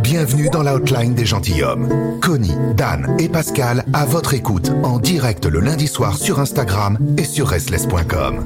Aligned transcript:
Bienvenue 0.00 0.48
dans 0.50 0.62
l'outline 0.62 1.14
des 1.14 1.26
gentilshommes. 1.26 2.18
Connie, 2.20 2.54
Dan 2.76 3.16
et 3.18 3.28
Pascal 3.28 3.84
à 3.92 4.04
votre 4.06 4.34
écoute 4.34 4.70
en 4.82 4.98
direct 4.98 5.44
le 5.46 5.60
lundi 5.60 5.86
soir 5.86 6.16
sur 6.16 6.40
Instagram 6.40 6.98
et 7.18 7.24
sur 7.24 7.48
restless.com. 7.48 8.44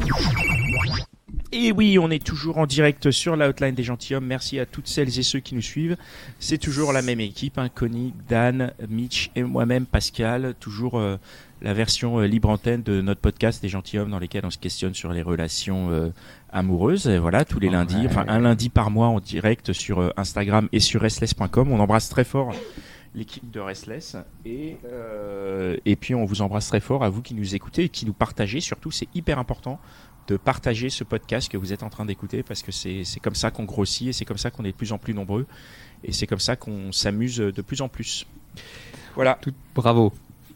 Et 1.52 1.72
oui, 1.72 1.98
on 1.98 2.10
est 2.10 2.24
toujours 2.24 2.58
en 2.58 2.66
direct 2.66 3.10
sur 3.10 3.36
l'outline 3.36 3.74
des 3.74 3.84
gentilshommes. 3.84 4.26
Merci 4.26 4.58
à 4.58 4.66
toutes 4.66 4.88
celles 4.88 5.18
et 5.18 5.22
ceux 5.22 5.40
qui 5.40 5.54
nous 5.54 5.62
suivent. 5.62 5.96
C'est 6.40 6.58
toujours 6.58 6.92
la 6.92 7.00
même 7.00 7.20
équipe, 7.20 7.58
hein, 7.58 7.68
Connie, 7.74 8.12
Dan, 8.28 8.72
Mitch 8.88 9.30
et 9.36 9.42
moi-même, 9.42 9.86
Pascal. 9.86 10.54
Toujours 10.60 10.98
euh, 10.98 11.16
la 11.62 11.72
version 11.72 12.18
euh, 12.18 12.26
libre 12.26 12.50
antenne 12.50 12.82
de 12.82 13.00
notre 13.00 13.20
podcast 13.20 13.62
des 13.62 13.68
gentilshommes 13.68 14.10
dans 14.10 14.18
lesquels 14.18 14.44
on 14.44 14.50
se 14.50 14.58
questionne 14.58 14.94
sur 14.94 15.12
les 15.12 15.22
relations 15.22 15.90
euh, 15.90 16.10
amoureuses. 16.50 17.06
Et 17.08 17.18
voilà, 17.18 17.44
tous 17.44 17.58
les 17.60 17.68
lundis, 17.68 18.06
enfin 18.06 18.24
un 18.28 18.40
lundi 18.40 18.68
par 18.68 18.90
mois 18.90 19.08
en 19.08 19.20
direct 19.20 19.72
sur 19.72 20.00
euh, 20.00 20.10
Instagram 20.16 20.68
et 20.72 20.80
sur 20.80 21.00
restless.com. 21.00 21.70
On 21.72 21.80
embrasse 21.80 22.08
très 22.08 22.24
fort 22.24 22.52
l'équipe 23.14 23.50
de 23.50 23.60
Restless 23.60 24.14
et 24.44 24.76
euh, 24.84 25.76
et 25.86 25.96
puis 25.96 26.14
on 26.14 26.26
vous 26.26 26.42
embrasse 26.42 26.68
très 26.68 26.80
fort 26.80 27.02
à 27.02 27.08
vous 27.08 27.22
qui 27.22 27.32
nous 27.34 27.54
écoutez 27.54 27.84
et 27.84 27.88
qui 27.88 28.04
nous 28.06 28.12
partagez. 28.12 28.60
Surtout, 28.60 28.90
c'est 28.90 29.08
hyper 29.14 29.38
important 29.38 29.80
de 30.28 30.36
partager 30.36 30.90
ce 30.90 31.04
podcast 31.04 31.50
que 31.50 31.56
vous 31.56 31.72
êtes 31.72 31.82
en 31.82 31.88
train 31.88 32.04
d'écouter 32.04 32.42
parce 32.42 32.62
que 32.62 32.72
c'est 32.72 33.04
c'est 33.04 33.20
comme 33.20 33.34
ça 33.36 33.50
qu'on 33.50 33.64
grossit 33.64 34.08
et 34.08 34.12
c'est 34.12 34.24
comme 34.24 34.38
ça 34.38 34.50
qu'on 34.50 34.64
est 34.64 34.72
de 34.72 34.76
plus 34.76 34.92
en 34.92 34.98
plus 34.98 35.14
nombreux 35.14 35.46
et 36.04 36.12
c'est 36.12 36.26
comme 36.26 36.40
ça 36.40 36.56
qu'on 36.56 36.92
s'amuse 36.92 37.36
de 37.38 37.62
plus 37.62 37.80
en 37.80 37.88
plus. 37.88 38.26
Voilà. 39.14 39.38
Tout, 39.40 39.52
bravo. 39.74 40.12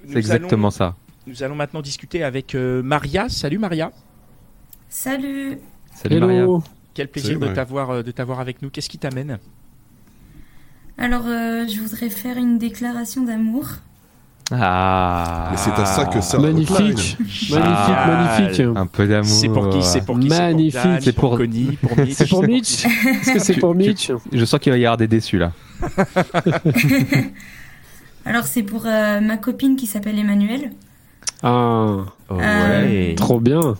C'est 0.08 0.16
exactement 0.18 0.68
allons- 0.68 0.70
ça. 0.70 0.96
Nous 1.26 1.42
allons 1.42 1.54
maintenant 1.54 1.82
discuter 1.82 2.24
avec 2.24 2.54
euh, 2.54 2.82
Maria. 2.82 3.28
Salut 3.28 3.58
Maria. 3.58 3.92
Salut 4.88 5.58
Salut 6.02 6.20
Maria. 6.20 6.40
Hello. 6.42 6.62
Quel 6.94 7.08
plaisir 7.08 7.34
Salut, 7.38 7.48
de 7.50 7.54
t'avoir 7.54 7.90
euh, 7.90 8.02
de 8.02 8.10
t'avoir 8.10 8.40
avec 8.40 8.62
nous. 8.62 8.70
Qu'est-ce 8.70 8.88
qui 8.88 8.98
t'amène? 8.98 9.38
Alors, 10.98 11.22
euh, 11.26 11.66
je 11.68 11.80
voudrais 11.80 12.10
faire 12.10 12.36
une 12.36 12.58
déclaration 12.58 13.22
d'amour. 13.24 13.66
Ah. 14.52 15.48
Mais 15.52 15.56
c'est 15.56 15.70
à 15.70 15.84
ça 15.84 16.04
que 16.06 16.18
Ah, 16.18 16.36
Hotline. 16.36 16.96
Génial. 17.26 17.62
Ah, 17.64 18.06
Magnifique, 18.36 18.58
magnifique. 18.66 18.76
Un 18.76 18.86
peu 18.86 19.06
d'amour. 19.06 19.26
C'est 19.28 19.48
pour 19.48 19.70
qui? 19.70 19.82
C'est 19.82 20.00
pour 20.04 20.18
qui? 20.18 20.28
Magnifique. 20.28 20.80
C'est 20.80 20.82
pour, 20.82 20.90
Dan, 20.90 21.00
C'est 21.00 21.12
pour 21.12 21.28
pour- 21.30 21.38
Connie, 21.38 21.78
pour 21.80 21.96
Mitch? 22.04 22.12
C'est 22.14 22.28
pour 22.28 22.42
Mitch 22.44 22.84
Est-ce 22.84 23.32
que 23.32 23.38
c'est 23.38 23.54
pour 23.54 23.74
Mitch? 23.76 24.10
Je 24.32 24.44
sens 24.44 24.58
qu'il 24.60 24.72
va 24.72 24.78
y 24.78 24.84
avoir 24.84 24.96
des 24.96 25.06
déçus 25.06 25.38
là. 25.38 25.52
Alors, 28.24 28.44
c'est 28.44 28.62
pour 28.64 28.84
euh, 28.86 29.20
ma 29.20 29.36
copine 29.36 29.76
qui 29.76 29.86
s'appelle 29.86 30.18
Emmanuel. 30.18 30.72
Ah, 31.42 31.98
Oh, 32.28 32.34
Euh, 32.34 32.82
ouais. 33.10 33.14
trop 33.16 33.40
bien. 33.40 33.76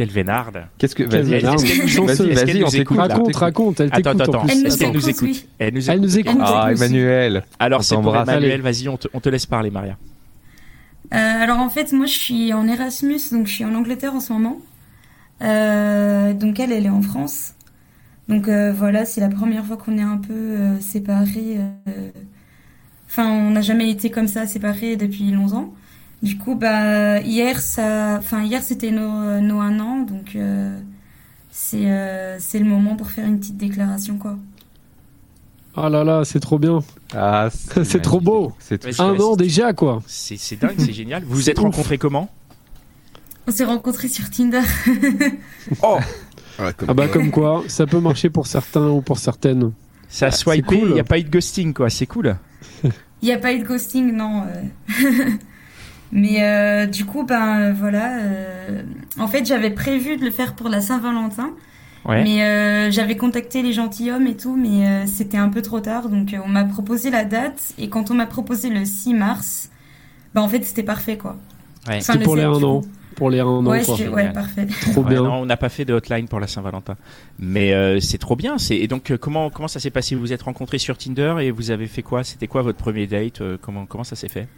Quelle 0.00 0.08
vénarde. 0.08 0.62
Qu'est-ce 0.78 0.94
que. 0.94 1.02
Quelle 1.02 1.24
Vas-y, 1.26 1.42
vas-y, 1.42 1.42
vas-y, 1.42 1.54
Est-ce 1.54 2.22
qu'elle 2.22 2.34
vas-y, 2.34 2.62
on 2.62 2.66
nous 2.66 2.70
t'écoute. 2.70 2.78
écoute, 2.80 2.96
là. 2.96 3.02
Raconte, 3.14 3.36
raconte, 3.36 3.80
elle 3.80 3.88
Attends, 3.92 4.12
t'écoute 4.12 4.20
attends, 4.22 4.38
en 4.38 4.46
plus. 4.46 4.52
Elle 4.52 4.58
nous 4.60 4.66
Est-ce 4.66 4.78
qu'elle 4.78 4.92
nous 4.92 5.08
écoute, 5.08 5.22
écoute 5.28 5.42
oui. 5.42 5.48
Elle 5.58 5.74
nous 5.74 5.90
Elle 5.90 6.00
nous 6.00 6.18
écoute. 6.18 6.36
Elle 6.38 6.42
Ah, 6.46 6.68
écoute. 6.70 6.82
Emmanuel. 6.82 7.42
Alors 7.58 7.80
On 7.80 7.82
c'est 7.82 7.94
pour 7.96 8.04
t'embrasse. 8.04 8.28
Emmanuel, 8.28 8.60
vas-y, 8.62 8.88
on 8.88 8.96
te, 8.96 9.08
on 9.12 9.20
te 9.20 9.28
laisse 9.28 9.44
parler 9.46 9.70
Maria. 9.70 9.98
Euh, 11.12 11.16
alors, 11.16 11.58
en 11.58 11.68
fait, 11.68 11.92
moi, 11.92 12.06
je 12.06 12.14
suis 12.18 12.52
en 12.54 12.66
Erasmus, 12.66 13.18
donc 13.32 13.46
je 13.46 13.52
suis 13.52 13.64
en 13.66 13.74
Angleterre 13.74 14.14
en 14.14 14.20
ce 14.20 14.32
moment. 14.32 14.58
Euh, 15.42 16.32
donc, 16.34 16.58
elle, 16.60 16.72
elle 16.72 16.86
est 16.86 16.90
en 16.90 17.02
France. 17.02 17.54
Donc, 18.28 18.48
euh, 18.48 18.72
voilà, 18.72 19.04
c'est 19.04 19.20
la 19.20 19.28
première 19.28 19.64
fois 19.66 19.76
qu'on 19.76 19.98
est 19.98 20.02
un 20.02 20.18
peu 20.18 20.32
euh, 20.34 20.80
séparés. 20.80 21.58
euh, 21.88 22.10
Enfin, 23.08 23.28
on 23.28 23.50
n'a 23.50 23.60
jamais 23.60 23.90
été 23.90 24.08
comme 24.10 24.28
ça, 24.28 24.46
séparés 24.46 24.96
depuis 24.96 25.30
longtemps. 25.32 25.74
Du 26.22 26.36
coup, 26.36 26.54
bah, 26.54 27.20
hier, 27.20 27.60
ça... 27.60 28.16
enfin, 28.18 28.42
hier, 28.42 28.62
c'était 28.62 28.90
nos, 28.90 29.40
nos 29.40 29.60
un 29.60 29.80
an, 29.80 30.00
donc 30.02 30.36
euh, 30.36 30.78
c'est 31.50 31.90
euh, 31.90 32.36
c'est 32.38 32.58
le 32.58 32.66
moment 32.66 32.94
pour 32.96 33.10
faire 33.10 33.26
une 33.26 33.38
petite 33.40 33.56
déclaration, 33.56 34.18
quoi. 34.18 34.36
Ah 35.76 35.88
là 35.88 36.04
là, 36.04 36.24
c'est 36.24 36.40
trop 36.40 36.58
bien. 36.58 36.80
Ah, 37.14 37.48
C'est 37.84 38.02
trop 38.02 38.20
beau. 38.20 38.52
C'est 38.58 39.00
Un 39.00 39.16
an 39.20 39.36
déjà, 39.36 39.72
quoi. 39.72 40.02
C'est 40.06 40.36
c'est 40.36 40.56
dingue, 40.56 40.74
c'est 40.78 40.92
génial. 40.92 41.22
Vous 41.24 41.36
vous 41.36 41.48
êtes 41.50 41.58
ouf. 41.64 41.64
rencontrés 41.64 41.96
comment? 41.96 42.28
On 43.46 43.52
s'est 43.52 43.64
rencontrés 43.64 44.08
sur 44.08 44.28
Tinder. 44.30 44.60
Oh 45.82 45.98
Ah 46.58 46.92
bah 46.92 47.08
comme 47.08 47.30
quoi, 47.30 47.62
ça 47.68 47.86
peut 47.86 48.00
marcher 48.00 48.28
pour 48.28 48.46
certains 48.46 48.88
ou 48.88 49.00
pour 49.00 49.18
certaines. 49.18 49.72
Ça 50.08 50.26
a 50.26 50.30
c'est 50.30 50.38
swipé, 50.38 50.76
il 50.76 50.80
cool. 50.80 50.92
n'y 50.92 51.00
a 51.00 51.04
pas 51.04 51.18
eu 51.18 51.24
de 51.24 51.30
ghosting 51.30 51.72
quoi, 51.72 51.88
c'est 51.88 52.06
cool. 52.06 52.36
Il 52.84 52.90
n'y 53.26 53.32
a 53.32 53.38
pas 53.38 53.52
eu 53.54 53.60
de 53.60 53.64
ghosting, 53.66 54.12
non. 54.12 54.44
Mais 56.12 56.42
euh, 56.42 56.86
du 56.86 57.04
coup, 57.04 57.24
ben 57.24 57.58
euh, 57.60 57.72
voilà. 57.72 58.18
euh, 58.18 58.82
En 59.18 59.28
fait, 59.28 59.46
j'avais 59.46 59.70
prévu 59.70 60.16
de 60.16 60.24
le 60.24 60.30
faire 60.30 60.54
pour 60.54 60.68
la 60.68 60.80
Saint-Valentin. 60.80 61.50
Ouais. 62.06 62.22
Mais 62.24 62.42
euh, 62.42 62.90
j'avais 62.90 63.16
contacté 63.16 63.62
les 63.62 63.72
gentilshommes 63.72 64.26
et 64.26 64.36
tout, 64.36 64.56
mais 64.56 64.86
euh, 64.86 65.06
c'était 65.06 65.36
un 65.36 65.50
peu 65.50 65.62
trop 65.62 65.80
tard. 65.80 66.08
Donc 66.08 66.32
euh, 66.34 66.38
on 66.44 66.48
m'a 66.48 66.64
proposé 66.64 67.10
la 67.10 67.24
date. 67.24 67.74
Et 67.78 67.88
quand 67.88 68.10
on 68.10 68.14
m'a 68.14 68.26
proposé 68.26 68.70
le 68.70 68.84
6 68.84 69.14
mars, 69.14 69.70
ben 70.34 70.40
en 70.40 70.48
fait, 70.48 70.64
c'était 70.64 70.82
parfait, 70.82 71.16
quoi. 71.18 71.36
Ouais. 71.88 71.96
Enfin, 71.98 72.00
C'était 72.00 72.18
le 72.18 72.24
pour 72.24 72.36
les 72.36 72.42
7, 72.42 72.50
un 72.50 72.62
an. 72.64 72.80
Pour 73.16 73.30
les 73.30 73.40
un 73.40 73.44
an, 73.46 73.66
Ouais, 73.66 73.82
quoi. 73.84 73.96
ouais, 73.96 74.32
parfait. 74.32 74.66
Trop 74.92 75.02
Ouais, 75.02 75.10
bien. 75.10 75.22
non, 75.22 75.34
on 75.42 75.46
n'a 75.46 75.56
pas 75.58 75.68
fait 75.68 75.84
de 75.84 75.92
hotline 75.92 76.26
pour 76.26 76.40
la 76.40 76.46
Saint-Valentin. 76.46 76.96
Mais 77.38 77.72
euh, 77.74 78.00
c'est 78.00 78.16
trop 78.18 78.34
bien. 78.34 78.56
Et 78.70 78.88
donc 78.88 79.10
euh, 79.10 79.18
comment 79.18 79.50
comment 79.50 79.68
ça 79.68 79.78
s'est 79.78 79.90
passé? 79.90 80.14
Vous 80.14 80.22
vous 80.22 80.32
êtes 80.32 80.42
rencontrés 80.42 80.78
sur 80.78 80.96
Tinder 80.96 81.36
et 81.42 81.50
vous 81.50 81.70
avez 81.70 81.86
fait 81.86 82.02
quoi? 82.02 82.24
C'était 82.24 82.46
quoi 82.46 82.62
votre 82.62 82.78
premier 82.78 83.06
date 83.06 83.42
Euh, 83.42 83.58
Comment 83.60 83.84
comment 83.86 84.04
ça 84.04 84.16
s'est 84.16 84.28
fait? 84.28 84.48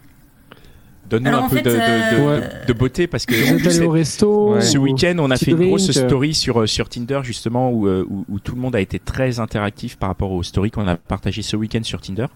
Donne-nous 1.20 1.36
un 1.38 1.48
peu 1.48 1.56
fait, 1.56 1.62
de, 1.62 1.70
de, 1.70 1.74
de- 1.76 1.80
euh, 1.80 2.40
de- 2.62 2.66
de 2.66 2.72
beauté 2.72 3.06
parce 3.06 3.24
que 3.26 3.34
Vous 3.34 3.52
en 3.52 3.56
êtes 3.56 3.62
plus, 3.62 3.76
allé 3.78 3.86
au 3.86 3.90
resto 3.90 4.54
Ouais. 4.54 4.60
Ce 4.62 4.78
week-end, 4.78 5.14
on 5.18 5.30
a 5.30 5.36
fait 5.36 5.52
une 5.52 5.68
grosse 5.68 5.88
drink. 5.90 6.06
story 6.08 6.34
sur 6.34 6.62
euh, 6.62 6.66
sur 6.66 6.88
Tinder 6.88 7.20
justement 7.22 7.70
où, 7.70 7.86
euh, 7.86 8.04
où 8.08 8.24
où 8.28 8.40
tout 8.40 8.54
le 8.54 8.60
monde 8.60 8.74
a 8.74 8.80
été 8.80 8.98
très 8.98 9.38
interactif 9.40 9.96
par 9.96 10.08
rapport 10.08 10.32
aux 10.32 10.42
stories 10.42 10.70
qu'on 10.70 10.88
a 10.88 10.96
partagées 10.96 11.42
ce 11.42 11.56
week-end 11.56 11.82
sur 11.82 12.00
Tinder. 12.00 12.26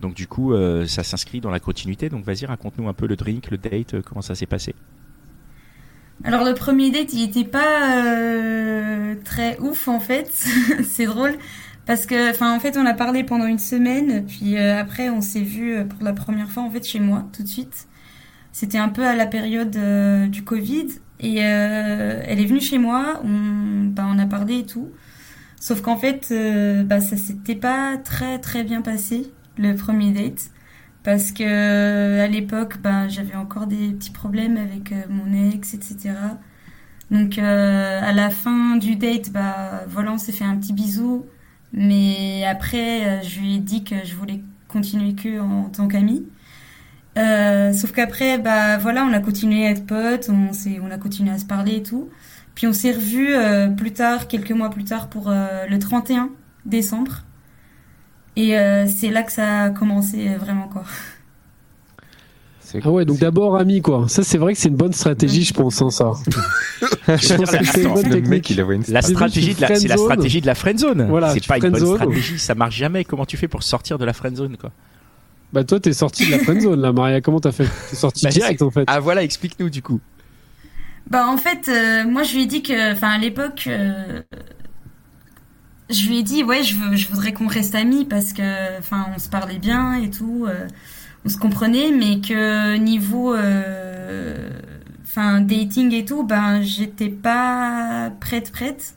Donc 0.00 0.14
du 0.14 0.26
coup, 0.26 0.54
euh, 0.54 0.86
ça 0.86 1.02
s'inscrit 1.02 1.40
dans 1.40 1.50
la 1.50 1.60
continuité. 1.60 2.08
Donc 2.08 2.24
vas-y, 2.24 2.46
raconte-nous 2.46 2.88
un 2.88 2.94
peu 2.94 3.06
le 3.06 3.16
drink, 3.16 3.50
le 3.50 3.58
date, 3.58 3.94
euh, 3.94 4.02
comment 4.02 4.22
ça 4.22 4.34
s'est 4.34 4.46
passé. 4.46 4.74
Alors 6.24 6.44
le 6.44 6.54
premier 6.54 6.90
date, 6.90 7.12
il 7.14 7.22
était 7.22 7.44
pas 7.44 8.04
euh, 8.06 9.14
très 9.24 9.58
ouf 9.60 9.88
en 9.88 10.00
fait. 10.00 10.30
c'est 10.84 11.06
drôle 11.06 11.34
parce 11.86 12.06
que, 12.06 12.30
enfin 12.30 12.54
en 12.54 12.60
fait, 12.60 12.76
on 12.76 12.84
a 12.86 12.94
parlé 12.94 13.24
pendant 13.24 13.46
une 13.46 13.58
semaine, 13.58 14.24
puis 14.26 14.56
euh, 14.58 14.78
après 14.78 15.08
on 15.10 15.20
s'est 15.22 15.40
vu 15.40 15.74
euh, 15.74 15.84
pour 15.84 16.04
la 16.04 16.12
première 16.12 16.50
fois 16.50 16.62
en 16.62 16.70
fait 16.70 16.86
chez 16.86 17.00
moi 17.00 17.24
tout 17.34 17.42
de 17.42 17.48
suite. 17.48 17.86
C'était 18.52 18.78
un 18.78 18.88
peu 18.88 19.06
à 19.06 19.14
la 19.14 19.26
période 19.26 19.76
euh, 19.76 20.26
du 20.26 20.42
Covid 20.42 20.88
et 21.20 21.44
euh, 21.44 22.22
elle 22.26 22.40
est 22.40 22.46
venue 22.46 22.60
chez 22.60 22.78
moi. 22.78 23.20
On, 23.24 23.84
bah, 23.86 24.06
on 24.08 24.18
a 24.18 24.26
parlé 24.26 24.60
et 24.60 24.66
tout. 24.66 24.90
Sauf 25.60 25.82
qu'en 25.82 25.96
fait, 25.96 26.28
euh, 26.30 26.82
bah, 26.82 27.00
ça 27.00 27.16
s'était 27.16 27.54
pas 27.54 27.96
très 27.98 28.38
très 28.38 28.64
bien 28.64 28.82
passé 28.82 29.32
le 29.56 29.74
premier 29.74 30.12
date 30.12 30.50
parce 31.02 31.32
que 31.32 32.20
à 32.20 32.26
l'époque, 32.26 32.78
ben, 32.82 33.08
j'avais 33.08 33.34
encore 33.34 33.66
des 33.66 33.92
petits 33.92 34.10
problèmes 34.10 34.56
avec 34.56 34.92
mon 35.08 35.32
ex, 35.50 35.74
etc. 35.74 36.10
Donc 37.10 37.38
à 37.38 38.12
la 38.12 38.30
fin 38.30 38.76
du 38.76 38.96
date, 38.96 39.30
bah 39.30 39.82
voilà, 39.88 40.12
on 40.12 40.18
s'est 40.18 40.32
fait 40.32 40.44
un 40.44 40.56
petit 40.56 40.74
bisou, 40.74 41.24
mais 41.72 42.44
après, 42.44 43.22
je 43.24 43.40
lui 43.40 43.54
ai 43.56 43.58
dit 43.58 43.82
que 43.82 43.96
je 44.04 44.14
voulais 44.14 44.42
continuer 44.68 45.14
que 45.14 45.40
en, 45.40 45.64
tant 45.64 45.88
qu'amie. 45.88 46.26
Euh, 47.18 47.72
sauf 47.72 47.92
qu'après, 47.92 48.38
bah 48.38 48.78
voilà, 48.78 49.04
on 49.04 49.12
a 49.12 49.20
continué 49.20 49.66
à 49.66 49.70
être 49.70 49.84
potes, 49.86 50.28
on, 50.30 50.52
s'est, 50.52 50.80
on 50.82 50.90
a 50.90 50.98
continué 50.98 51.30
à 51.30 51.38
se 51.38 51.44
parler 51.44 51.76
et 51.76 51.82
tout. 51.82 52.08
Puis 52.54 52.66
on 52.66 52.72
s'est 52.72 52.92
revus 52.92 53.34
euh, 53.34 53.68
plus 53.68 53.92
tard, 53.92 54.28
quelques 54.28 54.52
mois 54.52 54.70
plus 54.70 54.84
tard, 54.84 55.08
pour 55.08 55.28
euh, 55.28 55.66
le 55.68 55.78
31 55.78 56.30
décembre. 56.66 57.24
Et 58.36 58.56
euh, 58.56 58.86
c'est 58.86 59.10
là 59.10 59.22
que 59.22 59.32
ça 59.32 59.64
a 59.64 59.70
commencé 59.70 60.28
vraiment, 60.36 60.68
quoi. 60.68 60.84
C'est- 62.60 62.80
Ah 62.84 62.90
ouais, 62.90 63.04
donc 63.04 63.18
d'abord 63.18 63.56
ami 63.56 63.82
quoi. 63.82 64.04
Ça 64.08 64.22
c'est 64.22 64.38
vrai 64.38 64.52
que 64.54 64.58
c'est 64.60 64.68
une 64.68 64.76
bonne 64.76 64.92
stratégie, 64.92 65.42
je 65.42 65.52
pense, 65.52 65.82
hein, 65.82 65.90
ça. 65.90 66.12
je 67.08 67.34
pense 67.34 67.50
que 67.50 67.64
c'est 67.64 67.82
une 67.82 67.94
bonne 67.94 68.08
technique. 68.08 68.54
La 68.88 69.02
stratégie, 69.02 69.54
de 69.56 69.60
la, 69.60 69.74
c'est 69.74 69.88
la 69.88 69.96
stratégie 69.96 70.40
de 70.40 70.46
la 70.46 70.54
friendzone. 70.54 71.06
Voilà, 71.08 71.30
c'est 71.34 71.44
pas 71.46 71.56
une 71.58 71.70
bonne 71.72 71.84
stratégie, 71.96 72.38
ça 72.38 72.54
marche 72.54 72.76
jamais. 72.76 73.04
Comment 73.04 73.26
tu 73.26 73.36
fais 73.36 73.48
pour 73.48 73.64
sortir 73.64 73.98
de 73.98 74.04
la 74.04 74.12
friendzone, 74.12 74.56
quoi? 74.56 74.70
Bah 75.52 75.64
toi 75.64 75.80
t'es 75.80 75.92
sorti 75.92 76.26
de 76.26 76.30
la 76.32 76.38
friendzone 76.38 76.80
là, 76.80 76.92
Maria. 76.92 77.20
Comment 77.20 77.40
t'as 77.40 77.52
fait? 77.52 77.68
T'es 77.90 77.96
sorti 77.96 78.22
Bah, 78.24 78.30
direct 78.30 78.62
en 78.62 78.70
fait. 78.70 78.84
Ah 78.86 79.00
voilà, 79.00 79.22
explique-nous 79.22 79.70
du 79.70 79.82
coup. 79.82 80.00
Bah 81.08 81.26
en 81.26 81.36
fait, 81.36 81.68
euh, 81.68 82.04
moi 82.08 82.22
je 82.22 82.34
lui 82.36 82.42
ai 82.44 82.46
dit 82.46 82.62
que, 82.62 82.92
enfin 82.92 83.08
à 83.08 83.18
l'époque, 83.18 83.64
euh, 83.66 84.22
je 85.88 86.06
lui 86.08 86.18
ai 86.18 86.22
dit 86.22 86.44
ouais, 86.44 86.62
je, 86.62 86.76
veux, 86.76 86.94
je 86.94 87.08
voudrais 87.08 87.32
qu'on 87.32 87.48
reste 87.48 87.74
amis 87.74 88.04
parce 88.04 88.32
que, 88.32 88.78
enfin 88.78 89.06
on 89.14 89.18
se 89.18 89.28
parlait 89.28 89.58
bien 89.58 89.94
et 89.94 90.10
tout, 90.10 90.46
euh, 90.48 90.68
on 91.24 91.28
se 91.28 91.36
comprenait, 91.36 91.90
mais 91.90 92.20
que 92.20 92.76
niveau, 92.76 93.34
euh, 93.34 94.50
enfin 95.02 95.40
dating 95.40 95.92
et 95.92 96.04
tout, 96.04 96.22
ben 96.22 96.62
j'étais 96.62 97.08
pas 97.08 98.12
prête 98.20 98.52
prête. 98.52 98.94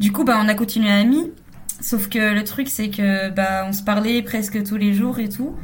Du 0.00 0.12
coup, 0.12 0.24
bah 0.24 0.40
on 0.42 0.48
a 0.48 0.54
continué 0.54 0.90
amis. 0.90 1.30
Sauf 1.80 2.08
que 2.08 2.34
le 2.34 2.44
truc 2.44 2.68
c'est 2.68 2.90
que 2.90 3.30
bah 3.30 3.64
on 3.66 3.72
se 3.72 3.82
parlait 3.82 4.22
presque 4.22 4.62
tous 4.64 4.76
les 4.76 4.92
jours 4.92 5.18
et 5.18 5.28
tout. 5.28 5.54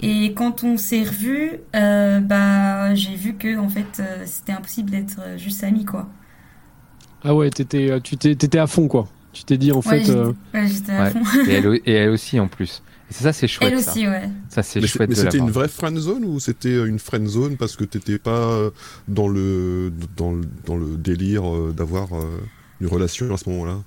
Et 0.00 0.34
quand 0.34 0.62
on 0.62 0.76
s'est 0.76 1.04
revus, 1.04 1.52
euh, 1.74 2.20
bah, 2.20 2.94
j'ai 2.94 3.14
vu 3.14 3.34
que 3.34 3.56
en 3.58 3.68
fait, 3.70 3.86
euh, 3.98 4.24
c'était 4.26 4.52
impossible 4.52 4.90
d'être 4.90 5.16
euh, 5.20 5.38
juste 5.38 5.64
amis, 5.64 5.86
quoi. 5.86 6.06
Ah 7.24 7.34
ouais, 7.34 7.48
t'étais, 7.50 7.98
tu 8.02 8.16
t'es, 8.18 8.34
t'étais 8.34 8.58
à 8.58 8.66
fond 8.66 8.88
quoi. 8.88 9.08
Tu 9.32 9.44
t'es 9.44 9.56
dit 9.56 9.72
en 9.72 9.76
Ouais, 9.76 9.82
fait. 9.82 9.98
j'étais 10.00 10.10
euh, 10.10 10.32
ouais, 10.54 10.66
j'étais 10.66 10.92
à 10.92 11.04
Ouais. 11.04 11.10
fond. 11.12 11.22
Et 11.48 11.52
elle, 11.54 11.80
et 11.86 11.92
elle 11.92 12.10
aussi 12.10 12.38
en 12.38 12.46
plus. 12.46 12.82
Et 13.10 13.14
ça, 13.14 13.32
c'est 13.32 13.48
chouette. 13.48 13.72
Elle 13.72 13.80
ça. 13.80 13.90
aussi, 13.92 14.06
ouais. 14.06 14.28
Ça, 14.50 14.62
c'est 14.62 14.80
Mais 14.80 14.86
c'est- 14.86 14.92
chouette 14.98 15.08
mais 15.08 15.14
de 15.16 15.22
la 15.22 15.30
c'était 15.30 15.42
une 15.42 15.50
vraie 15.50 15.68
friend 15.68 15.96
zone 15.96 16.24
ou 16.24 16.40
c'était 16.40 16.74
une 16.86 16.98
friend 16.98 17.26
zone 17.26 17.56
parce 17.56 17.76
que 17.76 17.84
t'étais 17.84 18.18
pas 18.18 18.50
dans 19.08 19.28
le 19.28 19.92
dans 20.16 20.32
le, 20.32 20.42
dans 20.66 20.76
le 20.76 20.96
délire 20.96 21.42
d'avoir 21.74 22.08
une 22.80 22.86
relation 22.86 23.32
à 23.32 23.38
ce 23.38 23.48
moment-là? 23.48 23.78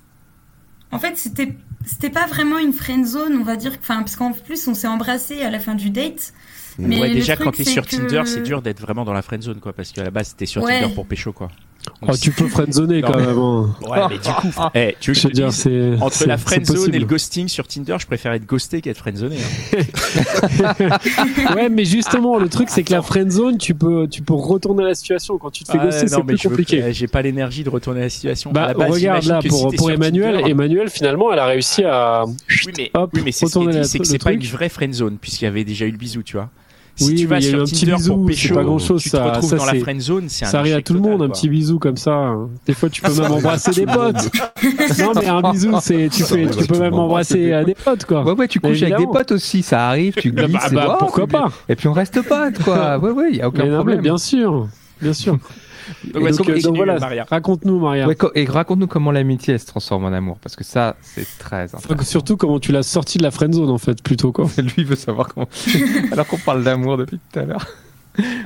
En 0.92 0.98
fait, 0.98 1.16
c'était 1.16 1.54
c'était 1.84 2.10
pas 2.10 2.26
vraiment 2.26 2.58
une 2.58 2.72
friend 2.72 3.06
zone, 3.06 3.36
on 3.40 3.44
va 3.44 3.56
dire. 3.56 3.72
Enfin, 3.80 3.98
parce 4.00 4.16
qu'en 4.16 4.32
plus, 4.32 4.66
on 4.68 4.74
s'est 4.74 4.86
embrassés 4.88 5.42
à 5.42 5.50
la 5.50 5.58
fin 5.60 5.74
du 5.74 5.90
date. 5.90 6.32
Mais 6.78 7.00
ouais, 7.00 7.10
déjà 7.12 7.34
truc, 7.34 7.44
quand 7.46 7.52
t'es 7.52 7.64
sur 7.64 7.86
que- 7.86 7.96
Tinder, 7.96 8.22
c'est 8.26 8.42
dur 8.42 8.62
d'être 8.62 8.80
vraiment 8.80 9.04
dans 9.04 9.12
la 9.12 9.22
friendzone, 9.22 9.60
quoi, 9.60 9.72
parce 9.72 9.92
qu'à 9.92 10.04
la 10.04 10.10
base 10.10 10.28
c'était 10.28 10.46
sur 10.46 10.62
Ouais. 10.62 10.80
Tinder 10.80 10.94
pour 10.94 11.06
pécho, 11.06 11.32
quoi. 11.32 11.50
Oh, 12.02 12.16
tu 12.16 12.30
peux 12.30 12.46
friendzoner 12.48 13.02
quand 13.02 13.16
même. 13.16 13.38
hein. 13.38 13.74
Ouais, 13.88 13.98
mais 14.10 14.18
du 14.18 14.28
coup, 14.30 14.48
eh, 14.74 14.96
tu 15.00 15.10
veux 15.10 15.14
que 15.14 15.20
Je 15.20 15.28
te 15.28 15.32
dire, 15.32 15.52
c'est 15.52 15.92
entre 16.00 16.26
la 16.26 16.38
friendzone 16.38 16.94
et 16.94 16.98
le 16.98 17.06
ghosting 17.06 17.48
sur 17.48 17.66
Tinder, 17.66 17.96
je 17.98 18.06
préfère 18.06 18.32
être 18.32 18.46
ghosté 18.46 18.80
qu'être 18.80 18.98
friendzoné. 18.98 19.36
hein. 19.36 20.74
ouais, 21.54 21.68
mais 21.68 21.84
justement, 21.84 22.38
le 22.38 22.48
truc 22.48 22.68
c'est 22.70 22.82
que 22.82 22.92
la 22.92 23.02
friendzone, 23.02 23.58
tu 23.58 23.74
peux, 23.74 24.06
tu 24.08 24.22
peux 24.22 24.34
retourner 24.34 24.84
la 24.84 24.94
situation 24.94 25.38
quand 25.38 25.50
tu 25.50 25.64
te 25.64 25.72
fais 25.72 25.78
Ah, 25.80 25.86
ghoster, 25.86 26.08
c'est 26.08 26.16
mais 26.18 26.34
plus 26.34 26.48
compliqué. 26.48 26.80
pas- 26.80 26.90
J'ai 26.92 27.06
pas 27.06 27.22
l'énergie 27.22 27.64
de 27.64 27.70
retourner 27.70 28.00
la 28.00 28.08
situation. 28.10 28.50
À 28.50 28.52
Bah 28.54 28.66
la 28.68 28.74
base, 28.74 28.90
regarde 28.92 29.24
là 29.24 29.40
pour, 29.46 29.70
si 29.76 29.90
Emmanuel, 29.90 30.36
Tinder- 30.36 30.50
Emmanuel 30.50 30.90
finalement 30.90 31.32
elle 31.32 31.38
a 31.38 31.46
réussi 31.46 31.84
à 31.84 32.24
Oui, 32.26 32.72
mais, 32.76 32.90
Hop, 32.94 33.10
oui, 33.14 33.22
mais 33.24 33.32
c'est 33.32 33.46
ce 33.46 33.82
c'est 33.84 33.98
que 33.98 34.04
c'est 34.06 34.18
pas 34.22 34.32
une 34.32 34.42
vraie 34.44 34.68
friendzone, 34.68 35.16
puisqu'il 35.20 35.44
y 35.44 35.48
avait 35.48 35.64
déjà 35.64 35.84
eu 35.86 35.90
le 35.90 35.96
bisou, 35.98 36.22
tu 36.22 36.36
vois. 36.36 36.48
Si 37.00 37.06
Oui, 37.06 37.14
tu 37.14 37.26
mais 37.28 37.30
vas 37.30 37.38
il 37.38 37.42
y 37.42 37.46
a 37.46 37.48
eu 37.48 37.52
sur 37.52 37.60
un 37.60 37.64
petit 37.64 37.80
Tinder 37.86 37.96
bisou, 37.96 38.14
pour 38.16 38.20
c'est 38.26 38.26
pécho, 38.32 38.54
pas 38.54 38.62
grand-chose, 38.64 39.02
tu 39.02 39.10
te 39.10 39.16
ça- 39.16 39.24
retrouves 39.24 39.48
ça, 39.50 39.56
dans 39.56 39.64
la 39.64 39.72
c'est- 39.72 39.78
friendzone, 39.80 40.28
c'est 40.28 40.44
un 40.44 40.48
ça 40.48 40.58
arrive 40.58 40.74
à 40.74 40.82
tout 40.82 40.92
le 40.92 40.98
total, 41.00 41.12
monde 41.18 41.22
un 41.22 41.28
petit 41.30 41.48
bisou 41.48 41.78
comme 41.78 41.96
ça. 41.96 42.34
Des 42.66 42.74
fois 42.74 42.88
tu 42.90 43.00
peux 43.02 43.14
même 43.14 43.32
embrasser 43.32 43.70
des 43.72 43.86
potes. 43.86 44.30
non 44.98 45.12
mais 45.16 45.26
un 45.26 45.40
bisou 45.52 45.72
c'est 45.80 46.08
tu 46.12 46.22
à 46.22 46.26
tu 46.50 46.66
peux 46.66 46.78
même 46.78 46.94
embrasser 46.94 47.64
des 47.64 47.74
potes 47.74 48.04
quoi. 48.04 48.22
Ouais, 48.24 48.32
ouais, 48.32 48.48
tu 48.48 48.60
couches 48.60 48.82
avec 48.82 48.98
des 48.98 49.06
potes 49.06 49.32
aussi, 49.32 49.62
ça 49.62 49.88
arrive, 49.88 50.14
tu 50.14 50.30
Bah, 50.30 50.44
glisses, 50.44 50.72
bah, 50.72 50.86
bah, 50.86 50.96
pourquoi 50.98 51.26
pas 51.26 51.50
Et 51.68 51.74
puis 51.76 51.88
on 51.88 51.92
reste 51.92 52.20
potes, 52.22 52.62
quoi. 52.62 52.98
Ouais, 52.98 53.10
ouais, 53.10 53.32
y 53.32 53.40
a 53.40 53.48
aucun 53.48 53.62
Mais 53.64 53.68
non, 53.70 53.76
mais 53.78 53.78
problème. 53.78 54.00
bien 54.02 54.18
sûr, 54.18 54.68
bien 55.00 55.12
sûr. 55.12 55.38
Donc, 56.04 56.12
donc, 56.14 56.22
euh, 56.22 56.36
continue, 56.36 56.60
donc 56.62 56.76
voilà, 56.76 56.98
Maria. 56.98 57.24
raconte-nous 57.28 57.80
Maria. 57.80 58.06
Ouais, 58.06 58.16
et 58.34 58.44
raconte-nous 58.44 58.86
comment 58.86 59.10
l'amitié 59.10 59.54
elle 59.54 59.60
se 59.60 59.66
transforme 59.66 60.04
en 60.04 60.12
amour, 60.12 60.38
parce 60.40 60.54
que 60.54 60.62
ça, 60.62 60.96
c'est 61.02 61.26
très 61.38 61.64
Enfin, 61.64 61.78
intéressant. 61.78 62.04
surtout 62.10 62.36
comment 62.36 62.60
tu 62.60 62.70
l'as 62.70 62.82
sorti 62.82 63.18
de 63.18 63.22
la 63.22 63.30
friendzone 63.30 63.70
en 63.70 63.78
fait 63.78 64.02
plutôt 64.02 64.30
quoi. 64.30 64.46
Lui 64.76 64.84
veut 64.84 64.96
savoir 64.96 65.28
comment. 65.28 65.48
Alors 66.12 66.26
qu'on 66.26 66.38
parle 66.38 66.62
d'amour 66.64 66.96
depuis 66.96 67.18
tout 67.32 67.38
à 67.38 67.44
l'heure. 67.44 67.66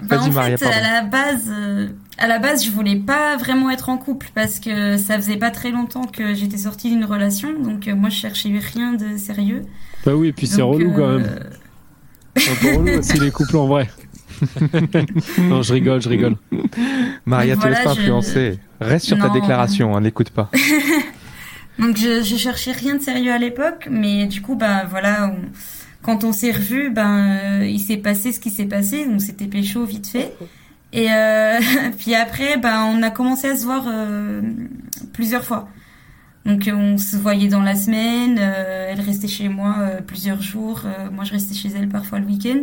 Bah, 0.03 0.21
en 0.21 0.31
Maria, 0.31 0.57
fait, 0.59 0.67
pardon. 0.67 0.79
à 0.79 0.93
la 0.93 1.03
base, 1.03 1.49
euh, 1.49 1.89
à 2.19 2.29
la 2.29 2.39
base, 2.39 2.65
je 2.65 2.71
voulais 2.71 2.97
pas 2.97 3.37
vraiment 3.37 3.71
être 3.71 3.89
en 3.89 3.97
couple 3.97 4.29
parce 4.35 4.61
que 4.61 4.97
ça 4.99 5.17
faisait 5.17 5.39
pas 5.39 5.51
très 5.51 5.71
longtemps 5.71 6.05
que 6.05 6.35
j'étais 6.35 6.59
sortie 6.59 6.91
d'une 6.91 7.05
relation, 7.05 7.49
donc 7.61 7.89
euh, 7.89 7.95
moi 7.97 8.11
je 8.11 8.17
cherchais 8.17 8.51
rien 8.75 8.93
de 8.93 9.17
sérieux. 9.17 9.63
Bah 10.05 10.15
oui 10.15 10.29
et 10.29 10.33
puis 10.33 10.47
c'est 10.47 10.63
relou 10.63 10.93
quand 10.93 11.03
euh, 11.03 11.19
même. 11.19 11.41
C'est 12.37 12.51
un 12.53 12.55
peu 12.57 12.77
relou 12.79 12.99
aussi 12.99 13.19
les 13.19 13.31
couples 13.31 13.57
en 13.57 13.67
vrai. 13.67 13.89
non 15.39 15.63
je 15.63 15.73
rigole 15.73 16.01
je 16.03 16.09
rigole. 16.09 16.37
Maria, 17.27 17.55
Donc 17.55 17.65
te 17.65 17.69
laisse 17.69 17.79
voilà, 17.79 17.91
pas 17.91 17.95
je- 17.95 18.01
influencer. 18.01 18.59
Reste 18.81 19.07
sur 19.07 19.19
ta 19.19 19.29
déclaration, 19.31 19.97
hein, 19.97 20.01
n'écoute 20.01 20.31
pas. 20.31 20.51
Donc 21.79 21.97
je, 21.97 22.23
j'ai 22.23 22.39
cherché 22.39 22.73
rien 22.73 22.97
de 22.97 23.03
sérieux 23.03 23.33
à 23.33 23.39
l'époque, 23.39 23.89
mais 23.91 24.27
du 24.27 24.41
coup, 24.43 24.55
bah 24.55 24.85
voilà, 24.89 25.33
on- 25.35 25.51
quand 26.03 26.23
on 26.23 26.33
s'est 26.33 26.53
revus, 26.53 26.91
ben 26.91 27.61
euh, 27.63 27.67
il 27.67 27.81
s'est 27.81 27.97
passé 27.97 28.31
ce 28.33 28.39
qui 28.41 28.51
s'est 28.51 28.67
passé, 28.67 29.07
on 29.11 29.19
s'était 29.19 29.47
pécho 29.47 29.85
vite 29.85 30.07
fait. 30.07 30.33
Et 30.93 31.11
euh, 31.11 31.59
puis 31.99 32.15
après, 32.15 32.59
ben 32.59 32.85
on 32.95 33.03
a 33.03 33.11
commencé 33.11 33.49
à 33.49 33.57
se 33.57 33.65
voir 33.65 33.85
euh, 33.89 34.43
plusieurs 35.13 35.45
fois. 35.45 35.69
Donc 36.45 36.69
on 36.71 36.99
se 36.99 37.17
voyait 37.17 37.49
dans 37.49 37.63
la 37.63 37.75
semaine, 37.75 38.37
euh, 38.39 38.89
elle 38.93 39.01
restait 39.01 39.29
chez 39.29 39.49
moi 39.49 39.77
euh, 39.81 40.01
plusieurs 40.03 40.43
jours, 40.43 40.83
euh, 40.85 41.11
moi 41.11 41.25
je 41.25 41.33
restais 41.33 41.55
chez 41.55 41.71
elle 41.75 41.89
parfois 41.89 42.19
le 42.19 42.27
week-end. 42.27 42.61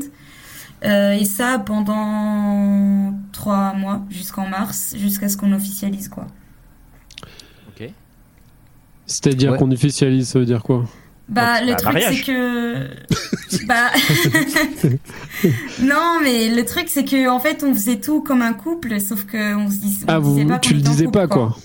Euh, 0.83 1.11
et 1.13 1.25
ça 1.25 1.59
pendant 1.59 3.13
trois 3.31 3.73
mois, 3.73 4.01
jusqu'en 4.09 4.47
mars, 4.47 4.95
jusqu'à 4.97 5.29
ce 5.29 5.37
qu'on 5.37 5.51
officialise 5.53 6.09
quoi. 6.09 6.25
Ok. 7.69 7.89
C'est-à-dire 9.05 9.51
Ouais. 9.53 9.57
qu'on 9.57 9.71
officialise 9.71 10.27
ça 10.29 10.39
veut 10.39 10.45
dire 10.45 10.63
quoi? 10.63 10.85
Bah, 11.29 11.59
Donc, 11.59 11.67
le 11.67 11.71
bah, 11.73 11.77
truc, 11.77 12.03
c'est 12.03 12.21
que. 12.23 13.65
bah. 13.65 13.89
non, 15.81 16.19
mais 16.21 16.53
le 16.53 16.65
truc, 16.65 16.87
c'est 16.89 17.05
que, 17.05 17.29
en 17.29 17.39
fait, 17.39 17.63
on 17.63 17.73
faisait 17.73 18.01
tout 18.01 18.21
comme 18.21 18.41
un 18.41 18.51
couple, 18.53 18.99
sauf 18.99 19.25
que 19.25 19.55
on 19.55 19.69
se 19.69 19.75
Ah 20.07 20.19
disait 20.19 20.43
vous 20.43 20.47
pas 20.47 20.59
tu 20.59 20.71
qu'on 20.71 20.75
le 20.75 20.81
disais 20.81 21.05
couple, 21.05 21.17
pas 21.19 21.27
quoi. 21.27 21.55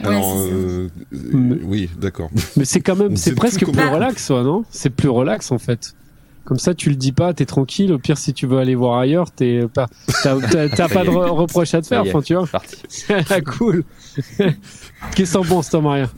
Ouais, 0.00 0.06
Alors, 0.08 0.38
euh, 0.38 0.88
euh, 1.12 1.16
Mais- 1.32 1.58
oui, 1.62 1.90
d'accord. 1.98 2.30
Mais 2.56 2.64
c'est 2.64 2.80
quand 2.80 2.96
même, 2.96 3.16
c'est 3.16 3.34
presque 3.34 3.64
plus 3.70 3.84
relax, 3.88 4.26
toi, 4.26 4.42
non? 4.42 4.64
C'est 4.70 4.90
plus 4.90 5.08
relax 5.08 5.52
en 5.52 5.58
fait. 5.58 5.94
Comme 6.44 6.58
ça, 6.58 6.74
tu 6.74 6.88
le 6.90 6.96
dis 6.96 7.12
pas, 7.12 7.32
t'es 7.32 7.46
tranquille. 7.46 7.92
Au 7.92 7.98
pire, 7.98 8.18
si 8.18 8.32
tu 8.34 8.46
veux 8.46 8.58
aller 8.58 8.74
voir 8.74 8.98
ailleurs, 8.98 9.30
t'es 9.30 9.66
pas, 9.72 9.86
t'as, 10.22 10.34
pas 10.88 11.04
de 11.04 11.10
re- 11.10 11.30
reproche 11.30 11.74
à 11.74 11.82
te 11.82 11.86
faire, 11.86 12.02
enfin, 12.02 12.22
tu 12.22 12.34
vois. 12.34 12.48
Cool. 13.58 13.84
Qu'est-ce 15.14 15.32
que 15.32 15.38
t'en 15.38 15.44
penses, 15.44 15.70
toi, 15.70 15.80
Maria? 15.80 16.10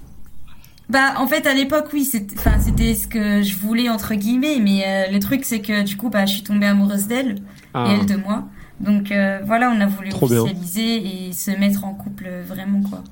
Bah, 0.89 1.15
en 1.19 1.27
fait, 1.27 1.47
à 1.47 1.55
l'époque, 1.55 1.87
oui, 1.93 2.05
c'était, 2.05 2.95
ce 2.95 3.07
que 3.07 3.43
je 3.43 3.57
voulais, 3.57 3.89
entre 3.89 4.15
guillemets, 4.15 4.59
mais 4.61 4.85
euh, 4.87 5.13
le 5.13 5.19
truc, 5.21 5.45
c'est 5.45 5.61
que, 5.61 5.83
du 5.83 5.97
coup, 5.97 6.09
bah, 6.11 6.27
je 6.27 6.35
suis 6.35 6.43
tombée 6.43 6.67
amoureuse 6.67 7.07
d'elle, 7.07 7.37
Ah, 7.75 7.87
et 7.89 7.95
elle 8.01 8.07
de 8.07 8.17
moi. 8.17 8.45
Donc, 8.81 9.11
euh, 9.13 9.41
voilà, 9.45 9.71
on 9.71 9.81
a 9.81 9.87
voulu 9.87 10.09
Trop 10.11 10.29
bien. 10.29 10.43
officialiser 10.43 11.29
et 11.29 11.33
se 11.33 11.51
mettre 11.53 11.85
en 11.85 11.95
couple, 11.95 12.25
euh, 12.27 12.43
vraiment, 12.47 12.83
quoi. 12.83 13.03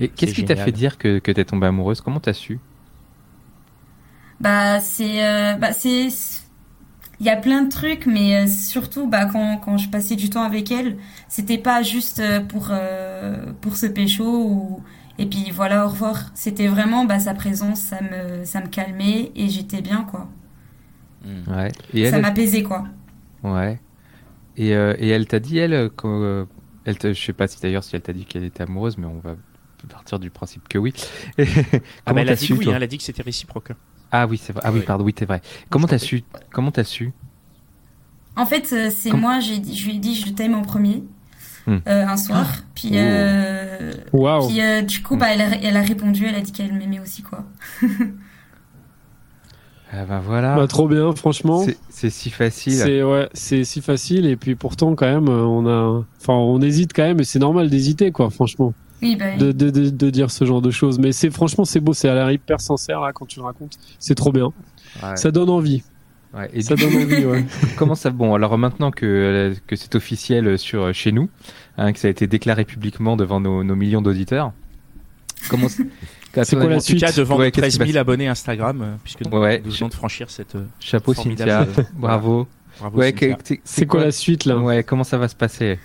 Et 0.00 0.08
qu'est-ce 0.08 0.34
qui 0.34 0.44
t'a 0.44 0.56
fait 0.56 0.72
dire 0.72 0.96
que, 0.98 1.18
que 1.18 1.32
t'es 1.32 1.44
tombée 1.44 1.66
amoureuse? 1.66 2.00
Comment 2.00 2.20
t'as 2.20 2.32
su? 2.32 2.58
Bah 4.40 4.78
c'est 4.78 5.24
euh, 5.26 5.54
bah 5.56 5.72
c'est 5.72 6.08
il 7.20 7.26
y 7.26 7.30
a 7.30 7.36
plein 7.36 7.62
de 7.62 7.68
trucs 7.70 8.06
mais 8.06 8.44
euh, 8.44 8.46
surtout 8.46 9.08
bah 9.08 9.26
quand 9.26 9.58
quand 9.58 9.76
je 9.78 9.88
passais 9.88 10.16
du 10.16 10.30
temps 10.30 10.42
avec 10.44 10.70
elle, 10.70 10.98
c'était 11.28 11.58
pas 11.58 11.82
juste 11.82 12.20
euh, 12.20 12.40
pour 12.40 12.68
euh, 12.70 13.52
pour 13.60 13.76
se 13.76 13.86
pécho 13.86 14.24
ou 14.46 14.82
et 15.18 15.26
puis 15.26 15.50
voilà 15.52 15.86
au 15.86 15.88
revoir. 15.88 16.30
C'était 16.34 16.68
vraiment 16.68 17.04
bah 17.04 17.18
sa 17.20 17.34
présence, 17.34 17.80
ça 17.80 18.00
me 18.02 18.44
ça 18.44 18.60
me 18.60 18.68
calmait 18.68 19.32
et 19.36 19.48
j'étais 19.48 19.82
bien 19.82 20.04
quoi. 20.04 20.28
Hmm. 21.24 21.42
Ouais. 21.46 21.74
Et 21.92 22.04
Ça 22.04 22.18
m'apaisait 22.18 22.62
quoi. 22.62 22.84
ouais. 23.42 23.80
Et, 24.56 24.74
euh, 24.76 24.94
et 24.98 25.08
elle 25.08 25.26
t'a 25.28 25.40
dit, 25.40 25.58
elle, 25.58 25.90
que, 25.96 26.46
elle 26.84 26.98
te- 26.98 27.12
je 27.14 27.22
sais 27.24 27.32
pas 27.34 27.48
si 27.48 27.60
d'ailleurs 27.60 27.84
si 27.84 27.96
elle 27.96 28.02
t'a 28.02 28.12
dit 28.12 28.26
qu'elle 28.26 28.44
était 28.44 28.62
amoureuse, 28.64 28.98
mais 28.98 29.06
on 29.06 29.20
va 29.20 29.36
partir 29.88 30.18
du 30.20 30.30
principe 30.30 30.68
que 30.68 30.78
oui. 30.78 30.94
Ah, 32.06 32.14
bah, 32.14 32.22
elle 32.22 32.30
a 32.30 32.34
dit 32.36 32.52
oui, 32.52 32.72
hein, 32.72 32.76
elle 32.76 32.82
a 32.84 32.86
dit 32.88 32.98
que 32.98 33.04
c'était 33.04 33.22
réciproque. 33.22 33.72
Ah 34.12 34.26
oui, 34.26 34.38
c'est 34.42 34.52
vrai. 34.52 34.62
Ah 34.64 34.72
oui, 34.72 34.80
Oui. 34.80 34.84
pardon, 34.86 35.04
oui, 35.04 35.14
c'est 35.18 35.26
vrai. 35.26 35.42
Comment 35.70 35.86
t'as 35.86 35.98
su 35.98 36.24
Comment 36.50 36.70
t'as 36.70 36.84
su? 36.84 37.12
En 38.36 38.46
fait, 38.46 38.68
euh, 38.72 38.90
c'est 38.94 39.10
Comme- 39.10 39.20
moi 39.20 39.40
j'ai 39.40 39.56
je 39.64 39.86
lui 39.86 39.96
ai 39.96 39.98
dit 39.98 40.14
je 40.14 40.30
t'aime 40.32 40.54
en 40.54 40.62
premier. 40.62 41.02
Hmm. 41.66 41.78
euh, 41.86 42.06
un 42.06 42.16
soir, 42.16 42.46
puis 42.74 42.92
euh, 42.94 43.92
Waouh. 44.14 44.48
puis 44.48 44.62
euh, 44.62 44.80
du 44.80 45.02
coup 45.02 45.16
bah 45.18 45.26
elle 45.34 45.42
a, 45.42 45.48
elle 45.62 45.76
a 45.76 45.82
répondu, 45.82 46.24
elle 46.24 46.36
a 46.36 46.40
dit 46.40 46.50
qu'elle 46.50 46.72
m'aimait 46.72 46.98
aussi 47.00 47.22
quoi. 47.22 47.44
Ah 49.92 50.04
bah 50.04 50.20
voilà. 50.24 50.54
Bah, 50.54 50.66
trop 50.66 50.86
bien, 50.86 51.14
franchement. 51.14 51.64
C'est- 51.88 52.10
si 52.10 52.30
facile. 52.30 52.74
C'est 52.74 53.02
ouais, 53.02 53.28
c'est 53.32 53.64
si 53.64 53.80
facile 53.80 54.26
et 54.26 54.36
puis 54.36 54.54
pourtant 54.54 54.94
quand 54.94 55.06
même 55.06 55.28
on 55.28 55.66
a, 55.66 56.04
enfin 56.20 56.34
on 56.34 56.60
hésite 56.60 56.92
quand 56.94 57.02
même 57.04 57.20
et 57.20 57.24
c'est 57.24 57.38
normal 57.38 57.70
d'hésiter 57.70 58.12
quoi, 58.12 58.28
franchement, 58.30 58.72
Oui, 59.02 59.16
bah, 59.16 59.26
oui. 59.32 59.38
de, 59.38 59.52
de, 59.52 59.70
de, 59.70 59.90
de 59.90 60.10
dire 60.10 60.30
ce 60.30 60.44
genre 60.44 60.60
de 60.62 60.70
choses. 60.70 60.98
Mais 60.98 61.12
c'est 61.12 61.30
franchement 61.30 61.64
c'est 61.64 61.80
beau, 61.80 61.92
c'est 61.94 62.08
à 62.08 62.14
l'air 62.14 62.30
hyper 62.30 62.60
sincère 62.60 63.00
là 63.00 63.12
quand 63.12 63.26
tu 63.26 63.38
le 63.40 63.44
racontes, 63.44 63.78
c'est 63.98 64.14
trop 64.14 64.32
bien, 64.32 64.52
Ouais. 65.02 65.16
ça 65.16 65.30
donne 65.30 65.50
envie, 65.50 65.82
Ouais. 66.34 66.50
Et 66.52 66.60
ça 66.62 66.74
donne 66.76 66.94
envie. 66.94 67.24
Ouais. 67.24 67.46
Comment 67.78 67.94
ça 67.94 68.10
Bon, 68.10 68.34
alors 68.34 68.58
maintenant 68.58 68.90
que, 68.90 69.06
euh, 69.06 69.54
que 69.66 69.76
c'est 69.76 69.94
officiel 69.94 70.58
sur 70.58 70.82
euh, 70.82 70.92
chez 70.92 71.10
nous, 71.10 71.30
hein, 71.78 71.92
que 71.94 71.98
ça 71.98 72.08
a 72.08 72.10
été 72.10 72.26
déclaré 72.26 72.64
publiquement 72.66 73.16
devant 73.16 73.40
nos, 73.40 73.64
nos 73.64 73.74
millions 73.76 74.02
d'auditeurs, 74.02 74.52
comment 75.48 75.68
C'est 76.44 76.56
quoi 76.56 76.66
la 76.68 76.80
suite 76.80 77.16
devant 77.16 77.38
Ouais, 77.38 77.46
nos 77.46 77.50
qu'est-ce 77.50 77.66
qui 77.66 77.78
13 77.78 77.78
000 77.78 77.86
passe 77.92 77.96
abonnés 77.96 78.28
Instagram, 78.28 78.82
euh, 78.82 78.94
puisque 79.02 79.24
nous, 79.24 79.38
Ouais. 79.38 79.62
nous 79.64 79.72
venons 79.72 79.88
de 79.88 79.94
franchir 79.94 80.28
cette. 80.30 80.54
euh, 80.56 80.64
Chapeau. 80.80 81.14
Cynthia, 81.14 81.66
bravo. 81.94 82.46
Bravo, 82.78 82.98
Ouais, 82.98 83.14
c'est 83.44 83.60
C'est 83.64 83.86
quoi 83.86 84.00
la 84.04 84.12
suite 84.12 84.44
là? 84.44 84.58
Ouais, 84.58 84.84
comment 84.84 85.04
ça 85.04 85.16
va 85.18 85.28
se 85.28 85.34
passer? 85.34 85.78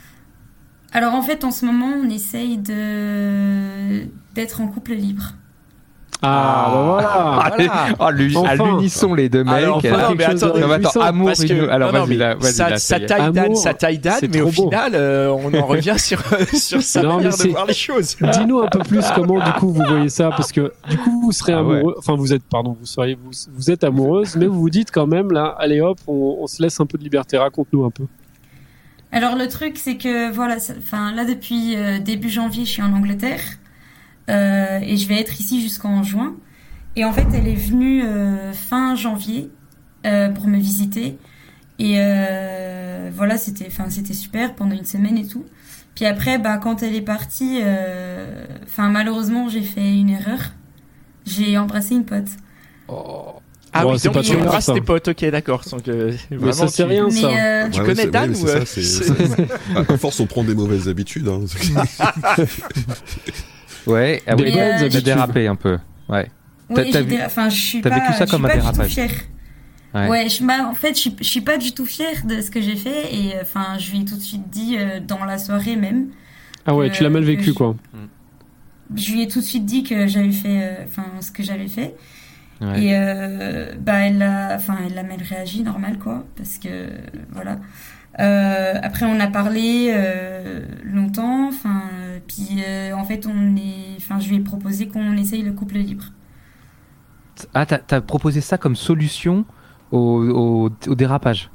Alors 0.94 1.14
en 1.16 1.22
fait, 1.22 1.44
en 1.44 1.52
ce 1.52 1.66
moment, 1.66 1.92
on 2.04 2.10
essaye 2.10 2.58
de 2.58 4.04
d'être 4.36 4.62
en 4.62 4.68
couple 4.68 4.94
libre. 4.94 5.24
Ah, 6.26 6.70
bah 7.02 7.50
voilà. 7.58 7.86
Oh, 8.00 8.10
l'uni- 8.16 8.38
Enfin. 8.38 8.50
à 8.50 8.56
l'unisson 8.56 9.14
les 9.14 9.28
deux 9.28 9.44
mecs. 9.44 9.54
Alors, 9.56 9.78
enfin, 9.78 9.90
non, 9.90 9.98
quelque 10.08 10.18
mais 10.18 10.24
attendez, 10.24 10.62
Non, 10.62 10.68
mais 10.70 10.74
attends, 10.76 11.02
amour, 11.02 11.26
Parce 11.28 11.44
que, 11.44 11.68
alors 11.70 11.92
non, 11.92 12.00
non, 12.00 12.06
vas-y 12.06 12.10
mais 12.12 12.16
là, 12.16 12.36
vas-y 12.36 12.54
ça, 12.54 12.70
là, 12.70 12.78
ça 12.78 12.96
ça 12.96 12.98
y 12.98 13.04
est. 13.04 13.06
taille 13.08 13.32
Dan, 13.34 13.46
Amour, 13.46 13.58
ça 13.58 13.74
taille 13.74 14.00
Dan, 14.00 14.20
mais 14.32 14.40
au 14.42 14.46
beau. 14.46 14.52
final, 14.52 14.92
euh, 14.96 15.30
on 15.32 15.54
en 15.54 15.66
revient 15.66 15.96
sur, 15.98 16.22
sur 16.54 16.82
sa 16.82 17.02
Non, 17.02 17.10
mais 17.10 17.16
manière 17.16 17.32
de 17.32 17.36
c'est- 17.38 17.48
voir 17.50 17.66
les 17.66 17.74
choses. 17.74 18.16
Dis-nous 18.22 18.60
un 18.62 18.68
peu 18.68 18.80
plus 18.80 19.04
comment 19.14 19.44
du 19.44 19.52
coup 19.54 19.70
vous 19.74 19.84
voyez 19.86 20.08
ça 20.08 20.30
parce 20.30 20.54
que 20.54 20.72
du 20.90 20.98
coup 20.98 21.22
vous 21.24 21.32
serez 21.34 21.52
Ah 21.54 21.62
ouais. 21.64 21.76
amoureux, 21.80 21.96
enfin 21.98 22.16
vous 22.16 22.32
êtes 22.32 22.44
pardon, 22.44 22.78
vous 22.80 22.86
seriez 22.86 23.16
vous, 23.22 23.32
vous 23.54 23.70
êtes 23.72 23.84
amoureuse, 23.84 24.38
mais 24.38 24.46
vous 24.46 24.62
vous 24.62 24.70
dites 24.70 24.92
quand 24.92 25.08
même 25.08 25.30
là, 25.32 25.54
allez 25.60 25.82
hop, 25.82 25.98
on, 26.08 26.38
on 26.40 26.48
se 26.48 26.62
laisse 26.62 26.80
un 26.80 26.86
peu 26.86 26.98
de 26.98 27.04
liberté. 27.04 27.38
Raconte-nous 27.38 27.84
un 27.84 27.90
peu. 27.92 28.06
Alors 29.14 29.36
le 29.36 29.48
truc, 29.48 29.78
c'est 29.78 29.98
que 29.98 30.32
voilà, 30.32 30.58
enfin 30.80 31.14
là 31.14 31.24
depuis 31.24 31.76
euh, 31.76 32.00
début 32.00 32.32
janvier, 32.32 32.66
je 32.66 32.72
suis 32.72 32.82
en 32.82 32.94
Angleterre 32.94 33.42
euh, 34.32 34.80
et 34.82 34.98
je 34.98 35.08
vais 35.08 35.22
être 35.22 35.40
ici 35.40 35.62
jusqu'en 35.62 36.02
juin. 36.02 36.36
Et 36.96 37.06
en 37.06 37.14
fait, 37.14 37.28
elle 37.32 37.48
est 37.48 37.54
venue 37.54 38.04
euh, 38.04 38.54
fin 38.54 38.96
janvier 38.96 39.52
pour 40.36 40.48
me 40.48 40.58
visiter 40.58 41.18
et 41.80 41.94
voilà, 43.16 43.38
c'était, 43.38 43.68
enfin 43.68 43.90
c'était 43.90 44.14
super 44.14 44.54
pendant 44.56 44.76
une 44.76 44.84
semaine 44.84 45.18
et 45.18 45.28
tout. 45.28 45.46
Puis 45.96 46.06
après, 46.06 46.40
bah 46.40 46.58
quand 46.58 46.84
elle 46.84 46.96
est 46.96 47.02
partie, 47.02 47.62
enfin 48.64 48.90
malheureusement, 48.90 49.48
j'ai 49.48 49.62
fait 49.62 49.96
une 49.96 50.10
erreur. 50.10 50.40
J'ai 51.26 51.58
embrassé 51.58 51.96
une 51.96 52.04
pote. 52.04 52.32
Ah 53.76 53.84
Bon, 53.84 53.94
oui, 53.94 54.00
c'est 54.00 54.08
donc 54.10 54.14
pas 54.16 54.22
tu 54.22 54.36
embrasses 54.36 54.68
tes 54.72 54.82
potes, 54.82 55.08
ok, 55.08 55.26
d'accord. 55.32 55.64
Donc, 55.72 55.88
euh, 55.88 56.14
Mais 56.30 56.38
vraiment, 56.38 56.54
ça 56.54 56.68
c'est 56.68 56.84
tu- 56.84 56.90
rien 56.90 57.10
ça. 57.10 57.28
euh, 57.28 57.70
Tu 57.72 57.80
Ouais, 57.80 57.86
connais 57.88 58.06
Dan 58.06 58.32
ou, 58.36 58.48
euh, 58.48 58.64
À 59.90 59.98
force, 59.98 60.20
on 60.20 60.28
prend 60.28 60.44
des 60.44 60.54
mauvaises 60.54 60.88
habitudes. 60.88 61.28
hein. 61.28 61.42
Ouais, 63.86 64.22
ah 64.28 64.36
Des 64.36 64.44
oui, 64.46 64.52
t'as 64.54 64.76
habitudes. 64.80 65.04
dérapé 65.04 65.48
un 65.48 65.56
peu. 65.56 65.78
Ouais. 66.08 66.30
T'as- 66.74 66.84
Oui, 66.84 66.92
t'as 66.92 67.00
j'ai 67.00 67.06
vu- 67.06 67.16
dé- 67.18 67.24
enfin 67.26 67.50
je 67.50 67.60
suis 67.60 67.82
t'as 67.82 67.90
pas, 67.90 68.00
vécu 68.00 68.14
ça 68.14 68.26
comme 68.26 68.46
un 68.46 68.54
dérapage. 68.54 68.92
fière. 68.92 69.12
Ouais. 69.94 70.08
Ouais, 70.08 70.30
je, 70.30 70.44
bah, 70.44 70.68
en 70.70 70.74
fait, 70.74 70.94
je, 70.96 71.00
suis- 71.02 71.16
je 71.20 71.26
suis 71.26 71.42
pas 71.42 71.58
du 71.58 71.74
tout 71.74 71.86
fière 71.86 72.26
de 72.26 72.42
ce 72.42 72.50
que 72.50 72.62
j'ai 72.62 72.76
fait 72.78 73.14
et 73.14 73.36
euh, 73.36 73.42
enfin, 73.42 73.78
je 73.80 73.92
lui 73.92 74.02
ai 74.02 74.06
tout 74.06 74.16
de 74.16 74.22
suite 74.22 74.50
dit 74.50 74.78
euh, 74.80 75.00
dans 75.06 75.24
la 75.26 75.38
soirée 75.38 75.76
même. 75.76 76.08
Ah 76.66 76.74
ouais, 76.74 76.90
que- 76.90 76.96
tu 76.96 77.04
l'as 77.04 77.10
mal 77.10 77.24
que 77.24 77.28
vécu 77.28 77.44
je- 77.48 77.52
quoi. 77.52 77.76
Je 78.96 79.12
lui 79.12 79.24
ai 79.24 79.28
tout 79.28 79.40
de 79.40 79.46
suite 79.46 79.66
dit 79.66 79.84
que 79.84 80.08
j'avais 80.08 80.32
fait, 80.32 80.64
euh, 80.64 80.76
enfin, 80.86 81.04
ce 81.22 81.32
que 81.32 81.44
j'avais 81.44 81.68
fait. 81.68 81.94
Ouais. 82.62 82.84
Et 82.84 82.92
euh, 82.94 83.74
bah, 83.80 84.08
elle 84.08 84.22
a, 84.22 84.56
enfin, 84.56 84.78
elle 84.86 84.98
a 84.98 85.04
mal 85.04 85.22
réagi, 85.22 85.64
normal 85.64 86.00
quoi, 86.00 86.26
parce 86.38 86.58
que 86.58 86.88
voilà. 87.32 87.58
Euh, 88.20 88.76
après, 88.82 89.06
on 89.06 89.20
a 89.20 89.28
parlé 89.28 89.92
euh, 89.94 90.62
longtemps, 90.84 91.48
enfin, 91.48 91.84
puis 92.28 92.64
en 92.96 93.04
fait, 93.04 93.26
on 93.26 93.56
est, 93.56 93.98
enfin, 93.98 94.20
je 94.20 94.30
lui 94.30 94.38
ai 94.38 94.40
proposé 94.40 94.88
qu'on 94.88 95.18
essaye 95.18 95.42
le 95.42 95.52
couple 95.52 95.80
libre. 95.80 96.06
Ah, 97.54 97.66
t'as 97.66 98.02
proposé 98.02 98.40
ça 98.42 98.58
comme 98.58 98.76
solution 98.76 99.46
au, 99.92 100.00
au, 100.00 100.72
au 100.88 100.96
dérapage? 100.96 101.50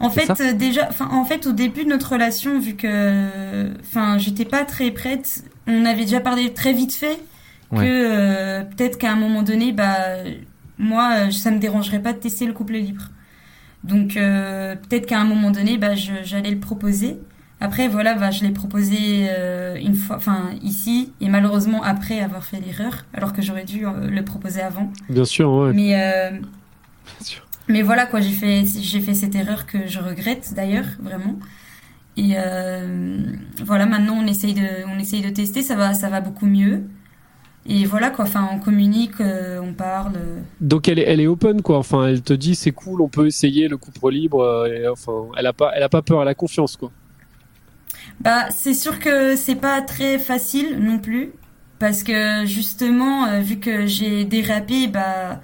En 0.00 0.10
fait, 0.10 0.56
déjà, 0.56 0.88
en 1.10 1.24
fait, 1.24 1.46
au 1.48 1.52
début 1.52 1.82
de 1.84 1.88
notre 1.88 2.12
relation, 2.12 2.60
vu 2.60 2.74
que, 2.76 3.72
enfin, 3.80 4.16
j'étais 4.16 4.44
pas 4.44 4.64
très 4.64 4.92
prête, 4.92 5.42
on 5.66 5.84
avait 5.84 6.04
déjà 6.04 6.20
parlé 6.20 6.54
très 6.54 6.72
vite 6.72 6.94
fait 6.94 7.18
Ouais. 7.70 7.84
que 7.84 7.84
euh, 7.86 8.62
peut-être 8.64 8.96
qu'à 8.98 9.12
un 9.12 9.16
moment 9.16 9.42
donné, 9.42 9.72
bah, 9.72 9.96
moi, 10.78 11.26
euh, 11.26 11.30
ça 11.30 11.50
me 11.50 11.58
dérangerait 11.58 12.00
pas 12.00 12.12
de 12.12 12.18
tester 12.18 12.46
le 12.46 12.52
couple 12.52 12.74
libre. 12.74 13.08
Donc, 13.84 14.16
euh, 14.16 14.74
peut-être 14.76 15.06
qu'à 15.06 15.20
un 15.20 15.24
moment 15.24 15.50
donné, 15.50 15.76
bah, 15.78 15.94
j'allais 15.94 16.50
le 16.50 16.58
proposer. 16.60 17.18
Après, 17.60 17.88
voilà, 17.88 18.14
bah, 18.14 18.30
je 18.30 18.44
l'ai 18.44 18.50
proposé 18.52 19.26
euh, 19.28 19.76
une 19.76 19.94
fois, 19.94 20.16
enfin, 20.16 20.50
ici, 20.62 21.12
et 21.20 21.28
malheureusement 21.28 21.82
après 21.82 22.20
avoir 22.20 22.44
fait 22.44 22.60
l'erreur, 22.60 23.04
alors 23.12 23.32
que 23.32 23.42
j'aurais 23.42 23.64
dû 23.64 23.84
le 23.84 24.22
proposer 24.24 24.60
avant. 24.62 24.92
Bien 25.08 25.24
sûr, 25.24 25.50
ouais. 25.52 25.72
Mais 25.72 25.88
Bien 25.90 27.24
sûr. 27.24 27.46
mais 27.68 27.82
voilà 27.82 28.06
quoi, 28.06 28.20
j'ai 28.20 28.30
fait 28.32 28.64
j'ai 28.64 29.00
fait 29.00 29.14
cette 29.14 29.34
erreur 29.34 29.66
que 29.66 29.86
je 29.88 29.98
regrette 29.98 30.52
d'ailleurs 30.54 30.86
vraiment. 31.00 31.36
Et 32.16 32.34
euh, 32.36 33.18
voilà, 33.64 33.86
maintenant 33.86 34.16
on 34.22 34.26
essaye 34.26 34.54
de 34.54 34.66
on 34.94 34.98
essaye 34.98 35.22
de 35.22 35.30
tester, 35.30 35.62
ça 35.62 35.74
va 35.74 35.94
ça 35.94 36.08
va 36.08 36.20
beaucoup 36.20 36.46
mieux. 36.46 36.84
Et 37.66 37.84
voilà 37.84 38.10
quoi, 38.10 38.24
enfin 38.24 38.48
on 38.52 38.58
communique, 38.58 39.20
euh, 39.20 39.60
on 39.60 39.74
parle. 39.74 40.14
Donc 40.60 40.88
elle 40.88 40.98
est, 40.98 41.02
elle 41.02 41.20
est 41.20 41.26
open 41.26 41.60
quoi. 41.62 41.78
Enfin, 41.78 42.06
elle 42.06 42.22
te 42.22 42.32
dit 42.32 42.54
c'est 42.54 42.72
cool, 42.72 43.02
on 43.02 43.08
peut 43.08 43.26
essayer 43.26 43.68
le 43.68 43.76
couple 43.76 44.10
libre. 44.10 44.40
euh, 44.42 44.66
et, 44.68 44.88
enfin, 44.88 45.26
elle 45.36 45.46
a 45.46 45.52
pas, 45.52 45.72
elle 45.74 45.82
a 45.82 45.88
pas 45.88 46.02
peur, 46.02 46.22
elle 46.22 46.28
a 46.28 46.34
confiance 46.34 46.76
quoi. 46.76 46.90
Bah 48.20 48.50
c'est 48.50 48.74
sûr 48.74 48.98
que 48.98 49.36
c'est 49.36 49.54
pas 49.56 49.80
très 49.82 50.18
facile 50.18 50.78
non 50.80 50.98
plus 50.98 51.32
parce 51.78 52.02
que 52.02 52.44
justement 52.46 53.26
euh, 53.26 53.40
vu 53.40 53.58
que 53.58 53.86
j'ai 53.86 54.24
dérapé, 54.24 54.88
bah 54.88 55.42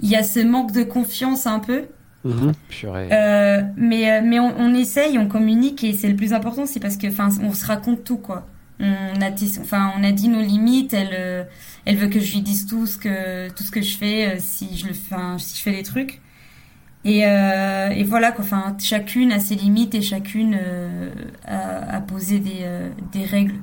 il 0.00 0.08
y 0.08 0.16
a 0.16 0.22
ce 0.22 0.40
manque 0.40 0.72
de 0.72 0.82
confiance 0.82 1.46
un 1.46 1.60
peu. 1.60 1.84
Mhm. 2.24 2.52
Purée. 2.68 3.08
Euh, 3.12 3.62
mais 3.76 4.20
mais 4.22 4.40
on, 4.40 4.54
on 4.58 4.74
essaye, 4.74 5.18
on 5.18 5.28
communique 5.28 5.84
et 5.84 5.92
c'est 5.92 6.08
le 6.08 6.16
plus 6.16 6.32
important, 6.32 6.66
c'est 6.66 6.80
parce 6.80 6.96
que 6.96 7.06
enfin 7.06 7.28
on 7.42 7.52
se 7.54 7.64
raconte 7.64 8.02
tout 8.04 8.18
quoi. 8.18 8.46
On 8.80 9.20
a 9.20 9.30
dit, 10.12 10.28
nos 10.28 10.42
limites. 10.42 10.94
Elle 10.94 11.10
euh, 11.12 11.44
elle 11.84 11.96
veut 11.96 12.08
que 12.08 12.20
je 12.20 12.34
lui 12.34 12.42
dise 12.42 12.66
tout 12.66 12.86
ce 12.86 12.98
que 12.98 13.48
tout 13.50 13.62
ce 13.62 13.70
que 13.70 13.82
je 13.82 13.96
fais 13.96 14.36
euh, 14.36 14.36
si 14.38 14.76
je 14.76 14.86
fais, 14.92 15.14
enfin, 15.14 15.36
trucs. 15.82 16.20
Et 17.04 17.26
euh, 17.26 17.90
et 17.90 18.04
voilà 18.04 18.32
quoi. 18.32 18.44
Chacune 18.78 19.32
a 19.32 19.40
ses 19.40 19.54
limites 19.54 19.94
et 19.94 20.02
chacune 20.02 20.58
a, 21.46 22.00
posé 22.00 22.40
des 22.40 23.24
règles. 23.24 23.54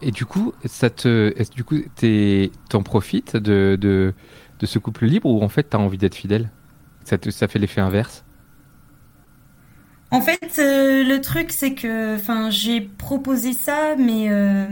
Et 0.00 0.10
du 0.10 0.24
coup, 0.24 0.52
ça 0.64 0.88
te, 0.88 1.34
du 1.54 1.64
coup, 1.64 1.76
t'en 2.68 2.82
profites 2.82 3.36
de, 3.36 3.76
de, 3.80 4.14
ce 4.66 4.78
couple 4.78 5.04
libre 5.04 5.28
ou 5.28 5.42
en 5.42 5.48
fait 5.48 5.64
t'as 5.64 5.78
envie 5.78 5.98
d'être 5.98 6.14
fidèle? 6.14 6.50
Ça 7.04 7.18
fait 7.18 7.58
l'effet 7.58 7.82
inverse? 7.82 8.24
En 10.14 10.20
fait, 10.20 10.60
euh, 10.60 11.02
le 11.02 11.20
truc, 11.20 11.50
c'est 11.50 11.74
que, 11.74 12.14
enfin, 12.14 12.48
j'ai 12.48 12.80
proposé 12.80 13.52
ça, 13.52 13.96
mais 13.98 14.28
euh, 14.30 14.66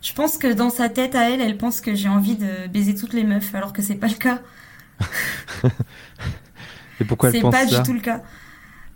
je 0.00 0.12
pense 0.14 0.38
que 0.38 0.50
dans 0.50 0.70
sa 0.70 0.88
tête 0.88 1.14
à 1.14 1.28
elle, 1.28 1.42
elle 1.42 1.58
pense 1.58 1.82
que 1.82 1.94
j'ai 1.94 2.08
envie 2.08 2.36
de 2.36 2.66
baiser 2.68 2.94
toutes 2.94 3.12
les 3.12 3.24
meufs, 3.24 3.54
alors 3.54 3.74
que 3.74 3.82
c'est 3.82 3.96
pas 3.96 4.08
le 4.08 4.14
cas. 4.14 4.40
Et 7.00 7.04
pourquoi 7.04 7.30
elle 7.30 7.36
C'est 7.36 7.40
pense 7.40 7.52
pas 7.54 7.66
ça 7.66 7.78
du 7.78 7.82
tout 7.82 7.92
le 7.92 8.00
cas. 8.00 8.22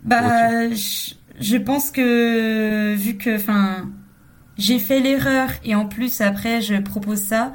Bah, 0.03 0.69
je, 0.69 1.13
je 1.39 1.57
pense 1.57 1.91
que 1.91 2.93
vu 2.95 3.17
que, 3.17 3.35
enfin, 3.35 3.91
j'ai 4.57 4.79
fait 4.79 4.99
l'erreur 4.99 5.49
et 5.63 5.75
en 5.75 5.87
plus 5.87 6.21
après 6.21 6.61
je 6.61 6.75
propose 6.75 7.19
ça, 7.21 7.53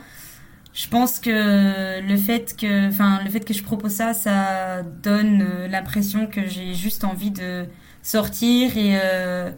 je 0.72 0.88
pense 0.88 1.18
que 1.20 2.00
le 2.00 2.16
fait 2.16 2.56
que, 2.56 2.88
enfin, 2.88 3.20
le 3.25 3.30
fait 3.30 3.40
que 3.40 3.54
je 3.54 3.62
propose 3.62 3.92
ça, 3.92 4.14
ça 4.14 4.82
donne 4.82 5.42
euh, 5.42 5.68
l'impression 5.68 6.26
que 6.26 6.46
j'ai 6.46 6.75
juste 6.75 7.04
envie 7.04 7.30
de 7.32 7.66
sortir 8.02 8.76
et 8.76 8.99
euh, 9.02 9.50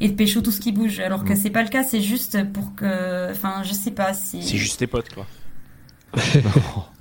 et 0.00 0.08
de 0.08 0.14
pécho 0.14 0.40
tout 0.40 0.50
ce 0.50 0.60
qui 0.60 0.72
bouge, 0.72 0.98
alors 1.00 1.24
que 1.24 1.32
Mm. 1.32 1.36
c'est 1.36 1.50
pas 1.50 1.62
le 1.62 1.68
cas. 1.68 1.82
C'est 1.84 2.00
juste 2.00 2.38
pour 2.52 2.74
que, 2.74 3.30
enfin, 3.30 3.62
je 3.64 3.72
sais 3.74 3.90
pas 3.90 4.14
si. 4.14 4.42
C'est 4.42 4.56
juste 4.56 4.78
tes 4.78 4.86
potes, 4.86 5.12
quoi. 5.14 5.26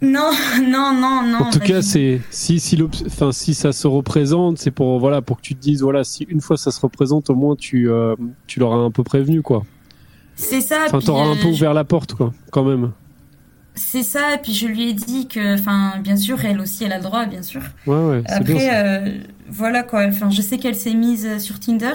Non, 0.01 0.29
non, 0.61 0.93
non, 0.93 1.23
non. 1.23 1.37
en 1.39 1.49
tout 1.49 1.59
pas 1.59 1.65
cas, 1.65 1.81
c'est 1.81 2.21
si 2.29 2.59
si 2.59 2.77
enfin 3.07 3.31
si 3.31 3.53
ça 3.53 3.71
se 3.71 3.87
représente, 3.87 4.59
c'est 4.59 4.71
pour 4.71 4.99
voilà 4.99 5.21
pour 5.21 5.37
que 5.37 5.41
tu 5.41 5.55
te 5.55 5.59
dises 5.61 5.81
voilà 5.81 6.03
si 6.03 6.25
une 6.29 6.41
fois 6.41 6.57
ça 6.57 6.71
se 6.71 6.79
représente, 6.79 7.29
au 7.29 7.35
moins 7.35 7.55
tu 7.55 7.89
euh, 7.89 8.15
tu 8.47 8.59
l'auras 8.59 8.77
un 8.77 8.91
peu 8.91 9.03
prévenu 9.03 9.41
quoi. 9.41 9.63
c'est 10.35 10.61
ça. 10.61 10.83
Enfin, 10.85 10.99
puis, 10.99 11.07
t'auras 11.07 11.25
un 11.25 11.35
euh, 11.35 11.41
peu 11.41 11.47
ouvert 11.47 11.73
la 11.73 11.83
porte 11.83 12.13
quoi, 12.13 12.33
quand 12.51 12.63
même. 12.63 12.91
C'est 13.75 14.03
ça, 14.03 14.35
et 14.35 14.37
puis 14.37 14.53
je 14.53 14.67
lui 14.67 14.89
ai 14.89 14.93
dit 14.93 15.27
que, 15.27 15.53
enfin, 15.57 15.99
bien 16.01 16.17
sûr, 16.17 16.43
elle 16.43 16.59
aussi, 16.59 16.83
elle 16.83 16.91
a 16.91 16.97
le 16.97 17.03
droit, 17.03 17.25
bien 17.25 17.41
sûr. 17.43 17.61
Ouais 17.87 17.95
ouais, 17.95 18.23
c'est 18.27 18.43
bien. 18.43 18.55
Après, 18.55 18.59
ça. 18.59 18.85
euh, 18.85 19.17
voilà 19.51 19.83
quoi. 19.83 20.05
Enfin, 20.07 20.29
je 20.29 20.41
sais 20.41 20.57
qu'elle 20.57 20.75
s'est 20.75 20.93
mise 20.93 21.37
sur 21.39 21.59
Tinder, 21.59 21.93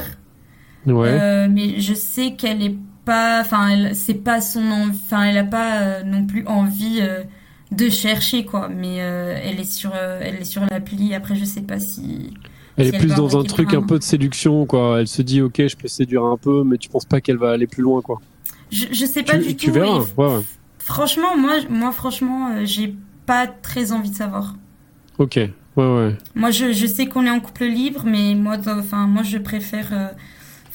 Ouais. 0.86 1.08
euh, 1.10 1.48
mais 1.50 1.80
je 1.80 1.94
sais 1.94 2.32
qu'elle 2.34 2.62
est 2.62 2.76
pas, 3.04 3.40
enfin, 3.40 3.68
elle, 3.68 3.94
c'est 3.96 4.14
pas 4.14 4.40
son, 4.40 4.62
en- 4.70 4.88
enfin, 4.90 5.22
elle 5.24 5.38
a 5.38 5.44
pas 5.44 5.80
euh, 5.82 6.02
non 6.04 6.26
plus 6.26 6.46
envie 6.46 6.98
euh, 7.00 7.22
de 7.72 7.88
chercher 7.88 8.44
quoi. 8.44 8.68
Mais 8.68 8.96
euh, 9.00 9.38
elle 9.42 9.60
est 9.60 9.70
sur, 9.70 9.92
euh, 9.94 10.20
elle 10.22 10.36
est 10.36 10.44
sur 10.44 10.62
l'appli. 10.70 11.14
Après, 11.14 11.34
je 11.36 11.44
sais 11.44 11.62
pas 11.62 11.78
si. 11.78 12.34
Elle 12.76 12.88
si 12.90 12.94
est 12.96 12.98
plus 12.98 13.14
dans 13.14 13.38
un 13.38 13.44
truc 13.44 13.72
un 13.74 13.82
peu 13.82 13.98
de 13.98 14.02
séduction, 14.04 14.66
quoi. 14.66 15.00
Elle 15.00 15.06
se 15.08 15.22
dit, 15.22 15.40
ok, 15.42 15.66
je 15.68 15.76
peux 15.76 15.86
séduire 15.88 16.24
un 16.24 16.36
peu, 16.36 16.64
mais 16.64 16.76
tu 16.76 16.88
penses 16.88 17.04
pas 17.04 17.20
qu'elle 17.20 17.36
va 17.38 17.50
aller 17.52 17.66
plus 17.68 17.82
loin, 17.82 18.00
quoi. 18.02 18.20
Je, 18.72 18.86
je 18.90 19.04
sais 19.06 19.22
pas 19.22 19.38
Tu, 19.38 19.46
du 19.48 19.56
tu 19.56 19.66
tout. 19.68 19.72
verras. 19.74 20.00
Ouais, 20.16 20.26
ouais. 20.36 20.42
Franchement, 20.80 21.36
moi, 21.36 21.54
moi, 21.70 21.92
franchement, 21.92 22.48
euh, 22.50 22.62
j'ai 22.64 22.94
pas 23.26 23.46
très 23.46 23.92
envie 23.92 24.10
de 24.10 24.16
savoir. 24.16 24.56
Ok. 25.18 25.38
Ouais, 25.76 25.84
ouais. 25.84 26.16
Moi, 26.34 26.50
je, 26.50 26.72
je 26.72 26.86
sais 26.86 27.06
qu'on 27.06 27.26
est 27.26 27.30
en 27.30 27.40
couple 27.40 27.64
libre, 27.64 28.02
mais 28.06 28.34
moi, 28.34 28.56
enfin, 28.66 29.06
moi, 29.06 29.22
je 29.22 29.38
préfère. 29.38 29.88
euh, 29.92 30.08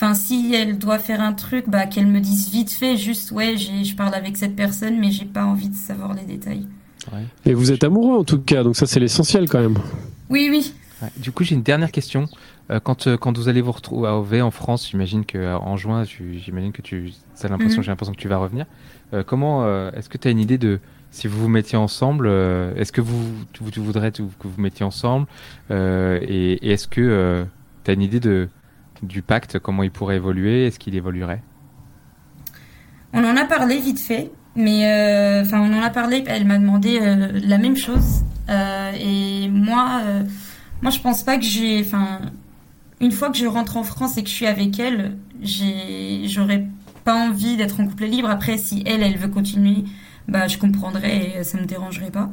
Enfin, 0.02 0.14
si 0.14 0.54
elle 0.56 0.78
doit 0.78 0.98
faire 0.98 1.20
un 1.20 1.34
truc, 1.34 1.66
bah, 1.68 1.86
qu'elle 1.86 2.08
me 2.08 2.22
dise 2.22 2.50
vite 2.52 2.72
fait, 2.72 2.96
juste, 2.96 3.32
ouais, 3.32 3.58
j'ai, 3.58 3.84
je 3.84 3.98
parle 3.98 4.14
avec 4.16 4.38
cette 4.38 4.56
personne, 4.56 4.98
mais 4.98 5.12
j'ai 5.12 5.26
pas 5.26 5.44
envie 5.44 5.68
de 5.68 5.76
savoir 5.76 6.14
les 6.14 6.24
détails. 6.24 6.66
Et 7.46 7.54
vous 7.54 7.74
êtes 7.74 7.84
amoureux, 7.84 8.18
en 8.18 8.24
tout 8.24 8.40
cas, 8.40 8.64
donc 8.64 8.78
ça, 8.78 8.86
c'est 8.86 9.02
l'essentiel, 9.02 9.50
quand 9.50 9.60
même. 9.60 9.78
Oui, 10.30 10.48
oui. 10.50 10.72
Ouais. 11.02 11.10
Du 11.18 11.34
coup, 11.34 11.44
j'ai 11.44 11.56
une 11.56 11.64
dernière 11.64 11.92
question. 11.92 12.30
Euh, 12.72 12.80
quand, 12.80 13.08
euh, 13.08 13.18
quand 13.18 13.36
vous 13.38 13.48
allez 13.50 13.62
vous 13.62 13.72
retrouver 13.72 14.42
en 14.42 14.52
France, 14.52 14.88
j'imagine 14.90 15.26
que 15.26 15.38
euh, 15.38 15.58
en 15.58 15.76
juin, 15.78 16.04
j'imagine 16.04 16.72
que 16.72 16.82
tu 16.82 17.12
as 17.42 17.48
l'impression, 17.48 17.80
Mhm. 17.80 17.84
j'ai 17.84 17.92
l'impression 17.92 18.14
que 18.14 18.20
tu 18.20 18.28
vas 18.28 18.38
revenir. 18.38 18.66
Comment 19.26 19.66
est-ce 19.92 20.08
que 20.08 20.20
tu 20.20 20.28
as 20.28 20.32
une 20.32 20.40
idée 20.40 20.60
de 20.60 20.80
si 21.10 21.28
vous 21.28 21.40
vous 21.42 21.48
mettiez 21.50 21.80
ensemble 21.80 22.28
euh, 22.28 22.76
Est-ce 22.76 22.92
que 22.92 23.02
vous 23.02 23.24
tu, 23.54 23.64
tu 23.72 23.80
voudrais 23.80 24.12
que 24.12 24.22
vous 24.22 24.30
vous 24.44 24.62
mettiez 24.62 24.86
ensemble 24.86 25.26
Euh, 25.72 26.20
Et, 26.22 26.54
et 26.64 26.72
est-ce 26.74 26.88
que 26.88 27.44
tu 27.84 27.90
as 27.92 27.94
une 27.96 28.04
idée 28.04 28.20
de 28.20 28.50
du 29.02 29.24
pacte 29.24 29.58
Comment 29.58 29.82
il 29.82 29.90
pourrait 29.90 30.18
évoluer 30.18 30.68
Est-ce 30.68 30.78
qu'il 30.78 30.96
évoluerait? 30.96 31.42
On 33.14 33.24
en 33.24 33.36
a 33.36 33.46
parlé 33.46 33.80
vite 33.80 34.00
fait, 34.00 34.30
mais 34.56 34.86
enfin 35.42 35.60
on 35.62 35.74
en 35.76 35.82
a 35.82 35.90
parlé. 35.90 36.24
Elle 36.28 36.46
m'a 36.46 36.60
demandé 36.60 37.00
la 37.00 37.58
même 37.58 37.78
chose 37.78 38.22
et 38.48 39.50
moi, 39.50 40.02
moi 40.84 40.92
je 40.92 41.00
pense 41.00 41.24
pas 41.24 41.38
que 41.38 41.44
j'ai. 41.46 41.82
Enfin, 41.82 42.20
une 43.02 43.12
fois 43.12 43.30
que 43.30 43.38
je 43.38 43.46
rentre 43.46 43.78
en 43.78 43.84
France 43.84 44.18
et 44.18 44.24
que 44.24 44.30
je 44.30 44.34
suis 44.34 44.48
avec 44.48 44.80
elle, 44.80 45.18
j'aurais 45.42 46.66
pas 47.04 47.16
envie 47.16 47.58
d'être 47.58 47.80
en 47.80 47.88
couple 47.88 48.06
libre. 48.06 48.30
Après, 48.30 48.58
si 48.58 48.84
elle, 48.86 49.02
elle 49.04 49.18
veut 49.18 49.30
continuer, 49.30 49.86
bah 50.28 50.48
je 50.48 50.58
comprendrais 50.58 51.40
et 51.40 51.44
ça 51.44 51.60
me 51.60 51.66
dérangerait 51.66 52.12
pas. 52.12 52.30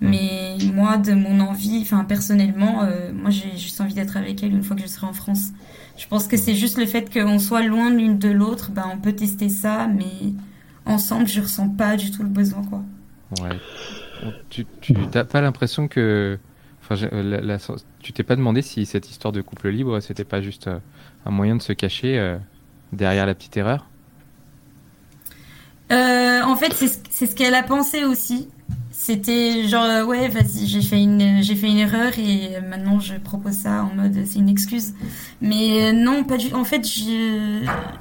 Mais 0.00 0.56
moi, 0.74 0.98
de 0.98 1.12
mon 1.12 1.40
envie, 1.40 1.78
enfin 1.80 2.04
personnellement, 2.04 2.82
euh, 2.82 3.12
moi 3.14 3.30
j'ai 3.30 3.56
juste 3.56 3.80
envie 3.80 3.94
d'être 3.94 4.18
avec 4.18 4.42
elle 4.42 4.52
une 4.52 4.62
fois 4.62 4.76
que 4.76 4.82
je 4.82 4.88
serai 4.88 5.06
en 5.06 5.14
France. 5.14 5.52
Je 5.96 6.06
pense 6.06 6.26
que 6.26 6.36
c'est 6.36 6.54
juste 6.54 6.76
le 6.76 6.84
fait 6.84 7.10
qu'on 7.10 7.38
soit 7.38 7.62
loin 7.62 7.90
l'une 7.90 8.18
de 8.18 8.28
l'autre, 8.28 8.70
bah 8.70 8.84
on 8.92 8.98
peut 8.98 9.14
tester 9.14 9.48
ça, 9.48 9.86
mais 9.86 10.34
ensemble, 10.84 11.26
je 11.26 11.40
ressens 11.40 11.70
pas 11.70 11.96
du 11.96 12.10
tout 12.10 12.22
le 12.22 12.28
besoin, 12.28 12.62
quoi. 12.64 12.82
Ouais. 13.40 13.56
Tu 14.50 14.66
tu 14.80 14.94
t'as 15.10 15.24
pas 15.24 15.40
l'impression 15.40 15.88
que 15.88 16.38
enfin 16.88 17.08
euh, 17.12 17.58
tu 18.00 18.12
t'es 18.12 18.22
pas 18.22 18.36
demandé 18.36 18.62
si 18.62 18.86
cette 18.86 19.10
histoire 19.10 19.32
de 19.32 19.40
couple 19.40 19.68
libre 19.70 20.00
c'était 20.00 20.24
pas 20.24 20.40
juste 20.40 20.68
euh, 20.68 20.78
un 21.24 21.30
moyen 21.30 21.56
de 21.56 21.62
se 21.62 21.72
cacher 21.72 22.18
euh, 22.18 22.38
derrière 22.92 23.26
la 23.26 23.34
petite 23.34 23.56
erreur? 23.56 23.88
En 25.88 26.54
fait, 26.58 26.72
c'est 26.72 27.26
ce, 27.26 27.34
qu'elle 27.34 27.54
a 27.54 27.62
pensé 27.62 28.04
aussi. 28.04 28.48
C'était 28.90 29.68
genre 29.68 30.06
ouais, 30.06 30.28
vas-y, 30.28 30.66
j'ai 30.66 30.80
fait 30.80 31.02
une 31.02 31.20
erreur 31.78 32.18
et 32.18 32.60
maintenant 32.62 32.98
je 32.98 33.14
propose 33.16 33.52
ça 33.52 33.84
en 33.84 33.94
mode 33.94 34.24
c'est 34.24 34.38
une 34.38 34.48
excuse. 34.48 34.94
Mais 35.42 35.92
non, 35.92 36.24
pas 36.24 36.38
du. 36.38 36.52
En 36.54 36.64
fait, 36.64 36.82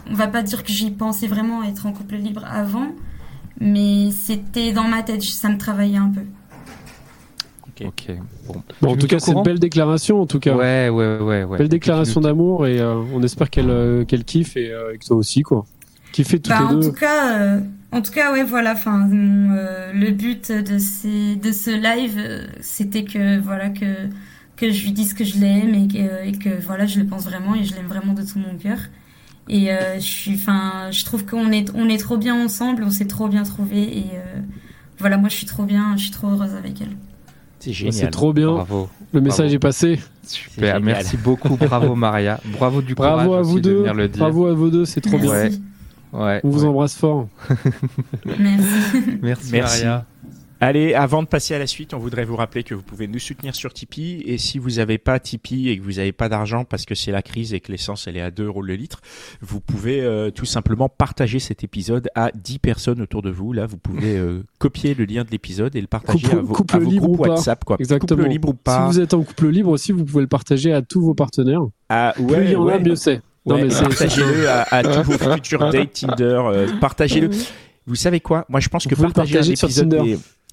on 0.10 0.14
va 0.14 0.28
pas 0.28 0.42
dire 0.42 0.64
que 0.64 0.72
j'y 0.72 0.92
pensais 0.92 1.28
vraiment 1.28 1.64
être 1.64 1.86
en 1.86 1.92
couple 1.92 2.16
libre 2.16 2.46
avant, 2.48 2.88
mais 3.60 4.12
c'était 4.12 4.72
dans 4.72 4.88
ma 4.88 5.04
tête, 5.04 5.22
ça 5.22 5.50
me 5.50 5.58
travaillait 5.58 5.98
un 5.98 6.10
peu. 6.10 6.24
Ok. 7.84 8.08
Bon. 8.48 8.64
Bon, 8.82 8.92
en 8.94 8.96
tout 8.98 9.08
cas, 9.08 9.20
c'est 9.20 9.32
une 9.34 9.44
belle 9.44 9.60
déclaration, 9.60 10.22
en 10.22 10.26
tout 10.28 10.40
cas. 10.40 10.56
Ouais, 10.56 10.90
ouais, 10.90 11.18
ouais, 11.18 11.44
ouais. 11.44 11.58
Belle 11.58 11.70
déclaration 11.70 12.22
d'amour 12.22 12.68
et 12.68 12.80
euh, 12.80 13.02
on 13.14 13.22
espère 13.24 13.50
qu'elle 13.50 13.70
euh, 13.70 14.06
qu'elle 14.06 14.24
kiffe 14.24 14.56
et, 14.56 14.72
euh, 14.72 14.94
et 14.94 14.98
que 14.98 15.06
toi 15.06 15.18
aussi, 15.18 15.42
quoi. 15.42 15.66
Kiffez 16.12 16.40
toutes 16.40 16.50
Bah, 16.54 16.60
les 16.70 16.76
en 16.76 16.80
deux. 16.80 16.88
tout 16.90 16.94
cas, 16.96 17.40
euh, 17.40 17.60
en 17.92 18.02
tout 18.02 18.12
cas, 18.14 18.32
ouais, 18.32 18.44
voilà. 18.44 18.74
Enfin, 18.74 18.98
mon, 18.98 19.54
euh, 19.58 19.92
le 19.94 20.12
but 20.12 20.52
de 20.52 20.78
ces, 20.78 21.36
de 21.36 21.52
ce 21.52 21.72
live, 21.72 22.16
euh, 22.18 22.46
c'était 22.62 23.04
que 23.04 23.40
voilà 23.40 23.70
que 23.70 23.86
que 24.56 24.72
je 24.72 24.86
lui 24.86 24.94
dise 24.94 25.14
que 25.14 25.26
je 25.26 25.38
l'aime 25.38 25.76
et 25.76 25.88
que, 25.90 26.26
et 26.28 26.32
que 26.32 26.62
voilà, 26.66 26.86
je 26.86 27.00
le 27.02 27.06
pense 27.06 27.26
vraiment 27.26 27.56
et 27.56 27.66
je 27.66 27.76
l'aime 27.76 27.88
vraiment 27.88 28.14
de 28.14 28.22
tout 28.22 28.40
mon 28.40 28.58
cœur. 28.58 28.78
Et 29.50 29.72
euh, 29.74 29.96
je 29.96 30.00
suis, 30.00 30.36
enfin, 30.36 30.90
je 30.92 31.04
trouve 31.04 31.26
qu'on 31.26 31.52
est 31.52 31.70
on 31.76 31.90
est 31.90 31.98
trop 31.98 32.18
bien 32.18 32.36
ensemble, 32.42 32.84
on 32.84 32.90
s'est 32.90 33.06
trop 33.08 33.28
bien 33.28 33.44
trouvé 33.44 33.98
et 33.98 34.06
euh, 34.14 34.40
voilà, 34.98 35.18
moi 35.18 35.28
je 35.30 35.36
suis 35.36 35.46
trop 35.46 35.64
bien, 35.64 35.98
je 35.98 36.04
suis 36.04 36.12
trop 36.12 36.30
heureuse 36.30 36.54
avec 36.56 36.80
elle. 36.82 36.96
C'est 37.66 37.74
génial. 37.74 37.94
C'est 37.94 38.12
trop 38.12 38.32
bien. 38.32 38.52
Bravo. 38.52 38.90
Le 39.12 39.22
message 39.22 39.46
Bravo. 39.48 39.56
est 39.56 39.60
passé. 39.60 40.00
Super. 40.24 40.80
Merci 40.82 41.18
beaucoup. 41.18 41.58
Bravo 41.58 41.96
Maria. 41.96 42.40
Bravo 42.46 42.84
du 42.84 42.94
Bravo 42.94 43.24
courage 43.24 43.40
à 43.40 43.42
vous 43.42 43.54
aussi 43.54 43.62
de 43.62 43.70
deux. 43.70 43.78
venir 43.80 43.94
le 43.96 44.08
dire. 44.08 44.20
Bravo 44.20 44.46
à 44.46 44.54
vous 44.54 44.70
deux, 44.70 44.86
c'est 44.86 45.02
trop 45.02 45.18
bien. 45.18 45.50
Ouais. 46.14 46.42
On 46.44 46.50
vous 46.50 46.62
ouais. 46.62 46.70
embrasse 46.70 46.96
fort. 46.96 47.28
merci. 48.26 48.68
Merci, 49.22 49.52
Merci. 49.52 49.84
Maria. 49.84 50.06
Allez, 50.62 50.94
avant 50.94 51.22
de 51.22 51.28
passer 51.28 51.54
à 51.54 51.60
la 51.60 51.68
suite, 51.68 51.94
on 51.94 51.98
voudrait 51.98 52.24
vous 52.24 52.38
rappeler 52.38 52.64
que 52.64 52.74
vous 52.74 52.82
pouvez 52.82 53.08
nous 53.08 53.20
soutenir 53.20 53.54
sur 53.54 53.74
Tipeee. 53.74 54.24
Et 54.26 54.38
si 54.38 54.58
vous 54.58 54.72
n'avez 54.72 54.98
pas 54.98 55.20
Tipeee 55.20 55.70
et 55.70 55.78
que 55.78 55.84
vous 55.84 55.94
n'avez 55.94 56.14
pas 56.14 56.30
d'argent 56.30 56.64
parce 56.64 56.86
que 56.86 56.96
c'est 56.96 57.12
la 57.12 57.22
crise 57.22 57.54
et 57.54 57.60
que 57.60 57.72
l'essence 57.74 58.08
elle 58.08 58.16
est 58.16 58.22
à 58.22 58.32
2 58.32 58.46
euros 58.46 58.62
le 58.62 58.74
litre, 58.76 59.02
vous 59.42 59.60
pouvez 59.60 60.02
euh, 60.02 60.32
tout 60.32 60.46
simplement 60.46 60.88
partager 60.88 61.40
cet 61.40 61.64
épisode 61.66 62.10
à 62.16 62.32
10 62.34 62.60
personnes 62.60 63.02
autour 63.02 63.22
de 63.22 63.30
vous. 63.32 63.52
Là, 63.52 63.66
vous 63.66 63.78
pouvez 63.78 64.18
euh, 64.18 64.44
copier 64.58 64.94
le 64.94 65.04
lien 65.04 65.24
de 65.26 65.30
l'épisode 65.30 65.76
et 65.76 65.82
le 65.82 65.88
partager 65.88 66.20
Couple- 66.28 66.38
à 66.38 66.42
vos, 66.42 66.54
couple 66.54 66.76
à 66.76 66.80
vos 66.80 66.90
libre 66.90 67.06
groupes 67.08 67.20
ou 67.20 67.24
pas. 67.24 67.30
WhatsApp. 67.32 67.64
Quoi. 67.66 67.76
Exactement. 67.80 68.18
Couple 68.20 68.30
libre 68.32 68.50
ou 68.50 68.54
pas. 68.54 68.88
Si 68.90 68.94
vous 68.96 69.00
êtes 69.04 69.14
en 69.14 69.24
couple 69.24 69.48
libre 69.50 69.70
aussi, 69.72 69.92
vous 69.92 70.06
pouvez 70.06 70.22
le 70.22 70.28
partager 70.30 70.72
à 70.72 70.82
tous 70.82 71.02
vos 71.02 71.14
partenaires. 71.14 71.62
Ah, 71.90 72.14
Plus 72.16 72.24
ouais, 72.26 72.46
il 72.46 72.52
y 72.52 72.56
en 72.56 72.68
a, 72.70 72.80
mieux 72.80 72.96
c'est. 72.96 73.22
Ouais, 73.46 73.68
partagez-le 73.68 74.50
à, 74.50 74.62
à 74.72 74.84
tous 74.84 75.04
vos 75.12 75.18
futurs 75.36 75.70
dates 75.70 75.92
Tinder. 75.94 76.24
euh, 76.46 76.68
partagez-le. 76.80 77.30
Vous 77.88 77.94
savez 77.94 78.20
quoi? 78.20 78.46
Moi, 78.50 78.60
je 78.62 78.68
pense 78.70 78.86
Vous 78.86 78.90
que 78.90 78.96
le 78.96 79.02
partager 79.04 79.38
un 79.38 79.44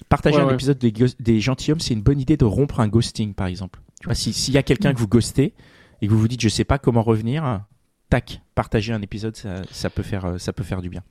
partager 0.09 0.37
Ouais, 0.37 0.43
un 0.43 0.47
ouais. 0.47 0.53
épisode 0.53 0.77
des, 0.77 1.39
gentilshommes, 1.39 1.79
c'est 1.79 1.93
une 1.93 2.01
bonne 2.01 2.19
idée 2.19 2.37
de 2.37 2.45
rompre 2.45 2.79
un 2.79 2.87
ghosting, 2.87 3.33
par 3.33 3.47
exemple. 3.47 3.79
Tu 4.01 4.05
vois, 4.05 4.15
si- 4.15 4.33
s'il 4.33 4.53
y 4.53 4.57
a 4.57 4.63
quelqu'un 4.63 4.93
que 4.93 4.99
vous 4.99 5.07
ghostez 5.07 5.53
et 6.01 6.07
que 6.07 6.11
vous 6.11 6.19
vous 6.19 6.27
dites, 6.27 6.41
je 6.41 6.49
sais 6.49 6.63
pas 6.65 6.77
comment 6.77 7.01
revenir, 7.03 7.61
tac, 8.09 8.41
partager 8.55 8.93
un 8.93 9.01
épisode, 9.01 9.35
ça, 9.35 9.61
ça 9.71 9.89
peut 9.89 10.03
faire, 10.03 10.25
euh, 10.25 10.37
ça 10.37 10.53
peut 10.53 10.63
faire 10.63 10.81
du 10.81 10.89
bien. 10.89 11.01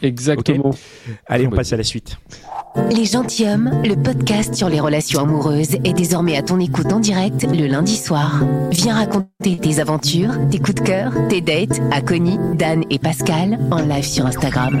Exactement. 0.00 0.70
Allez, 1.26 1.48
on 1.48 1.50
passe 1.50 1.72
à 1.72 1.76
la 1.76 1.82
suite. 1.82 2.18
Les 2.94 3.04
gentilshommes, 3.04 3.82
le 3.84 3.96
podcast 4.00 4.54
sur 4.54 4.68
les 4.68 4.78
relations 4.78 5.18
amoureuses, 5.22 5.74
est 5.82 5.92
désormais 5.92 6.36
à 6.36 6.42
ton 6.42 6.60
écoute 6.60 6.92
en 6.92 7.00
direct 7.00 7.42
le 7.52 7.66
lundi 7.66 7.96
soir. 7.96 8.44
Viens 8.70 8.94
raconter 8.94 9.58
tes 9.58 9.80
aventures, 9.80 10.34
tes 10.50 10.58
coups 10.60 10.76
de 10.76 10.80
cœur, 10.82 11.12
tes 11.28 11.40
dates 11.40 11.80
à 11.90 12.00
Connie, 12.00 12.38
Dan 12.54 12.84
et 12.90 13.00
Pascal 13.00 13.58
en 13.72 13.80
live 13.82 14.04
sur 14.04 14.24
Instagram. 14.24 14.80